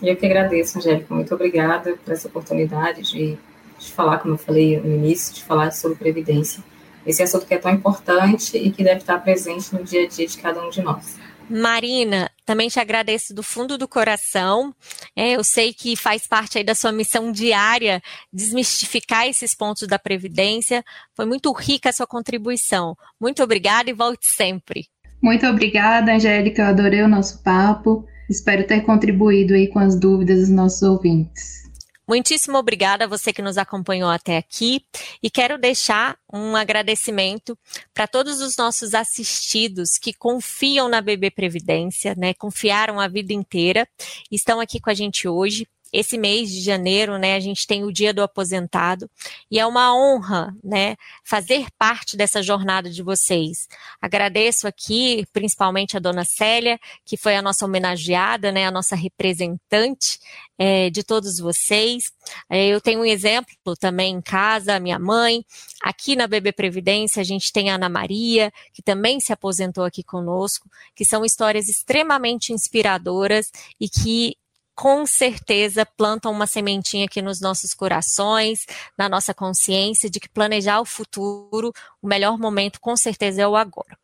Eu 0.01 0.15
que 0.15 0.25
agradeço, 0.25 0.77
Angélica. 0.77 1.13
Muito 1.13 1.33
obrigada 1.33 1.97
por 1.97 2.13
essa 2.13 2.27
oportunidade 2.27 3.01
de, 3.01 3.37
de 3.79 3.91
falar, 3.91 4.19
como 4.19 4.35
eu 4.35 4.37
falei 4.37 4.79
no 4.79 4.93
início, 4.93 5.33
de 5.33 5.43
falar 5.43 5.71
sobre 5.71 5.97
previdência. 5.97 6.63
Esse 7.05 7.23
assunto 7.23 7.45
que 7.45 7.53
é 7.53 7.57
tão 7.57 7.71
importante 7.71 8.57
e 8.57 8.69
que 8.69 8.83
deve 8.83 8.99
estar 8.99 9.17
presente 9.19 9.73
no 9.73 9.83
dia 9.83 10.03
a 10.03 10.07
dia 10.07 10.27
de 10.27 10.37
cada 10.37 10.63
um 10.63 10.69
de 10.69 10.81
nós. 10.81 11.17
Marina, 11.49 12.29
também 12.47 12.69
te 12.69 12.79
agradeço 12.79 13.33
do 13.35 13.43
fundo 13.43 13.77
do 13.77 13.89
coração. 13.89 14.73
É, 15.13 15.35
eu 15.35 15.43
sei 15.43 15.73
que 15.73 15.97
faz 15.97 16.25
parte 16.25 16.57
aí 16.57 16.63
da 16.63 16.73
sua 16.73 16.93
missão 16.93 17.29
diária 17.29 18.01
desmistificar 18.31 19.27
esses 19.27 19.53
pontos 19.53 19.85
da 19.85 19.99
Previdência. 19.99 20.81
Foi 21.13 21.25
muito 21.25 21.51
rica 21.51 21.89
a 21.89 21.91
sua 21.91 22.07
contribuição. 22.07 22.95
Muito 23.19 23.43
obrigada 23.43 23.89
e 23.89 23.93
volte 23.93 24.27
sempre. 24.29 24.85
Muito 25.21 25.45
obrigada, 25.45 26.13
Angélica. 26.13 26.61
Eu 26.61 26.67
adorei 26.67 27.01
o 27.01 27.07
nosso 27.09 27.43
papo. 27.43 28.05
Espero 28.29 28.65
ter 28.65 28.79
contribuído 28.81 29.53
aí 29.53 29.67
com 29.67 29.79
as 29.79 29.99
dúvidas 29.99 30.39
dos 30.39 30.49
nossos 30.49 30.81
ouvintes. 30.83 31.66
Muitíssimo 32.07 32.57
obrigada 32.57 33.03
a 33.03 33.07
você 33.07 33.33
que 33.33 33.41
nos 33.41 33.57
acompanhou 33.57 34.09
até 34.09 34.37
aqui 34.37 34.81
e 35.21 35.29
quero 35.29 35.57
deixar 35.57 36.17
um 36.31 36.55
agradecimento 36.55 37.57
para 37.93 38.07
todos 38.07 38.39
os 38.39 38.55
nossos 38.55 38.93
assistidos 38.93 39.97
que 39.97 40.13
confiam 40.13 40.87
na 40.87 41.01
BB 41.01 41.31
Previdência, 41.31 42.15
né? 42.17 42.33
Confiaram 42.33 42.97
a 42.97 43.09
vida 43.09 43.33
inteira, 43.33 43.85
estão 44.31 44.61
aqui 44.61 44.79
com 44.79 44.89
a 44.89 44.93
gente 44.93 45.27
hoje. 45.27 45.67
Esse 45.91 46.17
mês 46.17 46.49
de 46.49 46.61
janeiro, 46.61 47.17
né, 47.17 47.35
a 47.35 47.39
gente 47.39 47.65
tem 47.65 47.83
o 47.83 47.91
Dia 47.91 48.13
do 48.13 48.21
Aposentado 48.21 49.09
e 49.49 49.59
é 49.59 49.65
uma 49.65 49.95
honra, 49.95 50.55
né, 50.63 50.95
fazer 51.23 51.67
parte 51.77 52.15
dessa 52.17 52.41
jornada 52.41 52.89
de 52.89 53.01
vocês. 53.01 53.67
Agradeço 54.01 54.67
aqui, 54.67 55.25
principalmente 55.31 55.95
a 55.95 55.99
dona 55.99 56.25
Célia, 56.25 56.79
que 57.05 57.17
foi 57.17 57.35
a 57.35 57.41
nossa 57.41 57.65
homenageada, 57.65 58.51
né, 58.51 58.65
a 58.65 58.71
nossa 58.71 58.95
representante 58.95 60.19
é, 60.57 60.89
de 60.89 61.03
todos 61.03 61.39
vocês. 61.39 62.05
É, 62.49 62.67
eu 62.67 62.81
tenho 62.81 63.01
um 63.01 63.05
exemplo 63.05 63.75
também 63.79 64.15
em 64.15 64.21
casa, 64.21 64.79
minha 64.79 64.99
mãe. 64.99 65.45
Aqui 65.81 66.15
na 66.15 66.27
BB 66.27 66.51
Previdência, 66.51 67.21
a 67.21 67.23
gente 67.23 67.51
tem 67.51 67.69
a 67.69 67.75
Ana 67.75 67.89
Maria, 67.89 68.51
que 68.73 68.81
também 68.81 69.19
se 69.19 69.31
aposentou 69.31 69.83
aqui 69.83 70.03
conosco, 70.03 70.69
que 70.95 71.05
são 71.05 71.23
histórias 71.23 71.67
extremamente 71.67 72.51
inspiradoras 72.51 73.51
e 73.79 73.87
que 73.87 74.35
com 74.77 75.07
certeza 75.07 75.87
plantam 75.97 76.31
uma 76.31 76.45
sementinha 76.45 77.05
aqui 77.05 77.19
nos 77.19 77.41
nossos 77.41 77.73
corações, 77.73 78.59
na 78.95 79.09
nossa 79.09 79.33
consciência 79.33 80.07
de 80.07 80.19
que 80.19 80.29
planejar 80.29 80.79
o 80.79 80.85
futuro, 80.85 81.73
o 81.99 82.07
melhor 82.07 82.37
momento 82.37 82.79
com 82.79 82.95
certeza 82.95 83.41
é 83.41 83.47
o 83.47 83.55
agora. 83.55 83.97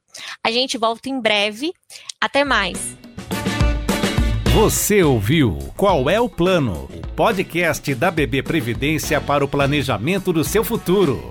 A 0.43 0.51
gente 0.51 0.75
volta 0.75 1.09
em 1.09 1.21
breve. 1.21 1.71
Até 2.19 2.43
mais. 2.43 2.97
Você 4.55 5.03
ouviu 5.03 5.57
Qual 5.77 6.09
é 6.09 6.19
o 6.19 6.27
Plano? 6.27 6.89
O 6.91 7.07
podcast 7.15 7.93
da 7.93 8.09
BB 8.09 8.41
Previdência 8.41 9.21
para 9.21 9.45
o 9.45 9.47
planejamento 9.47 10.33
do 10.33 10.43
seu 10.43 10.63
futuro. 10.63 11.29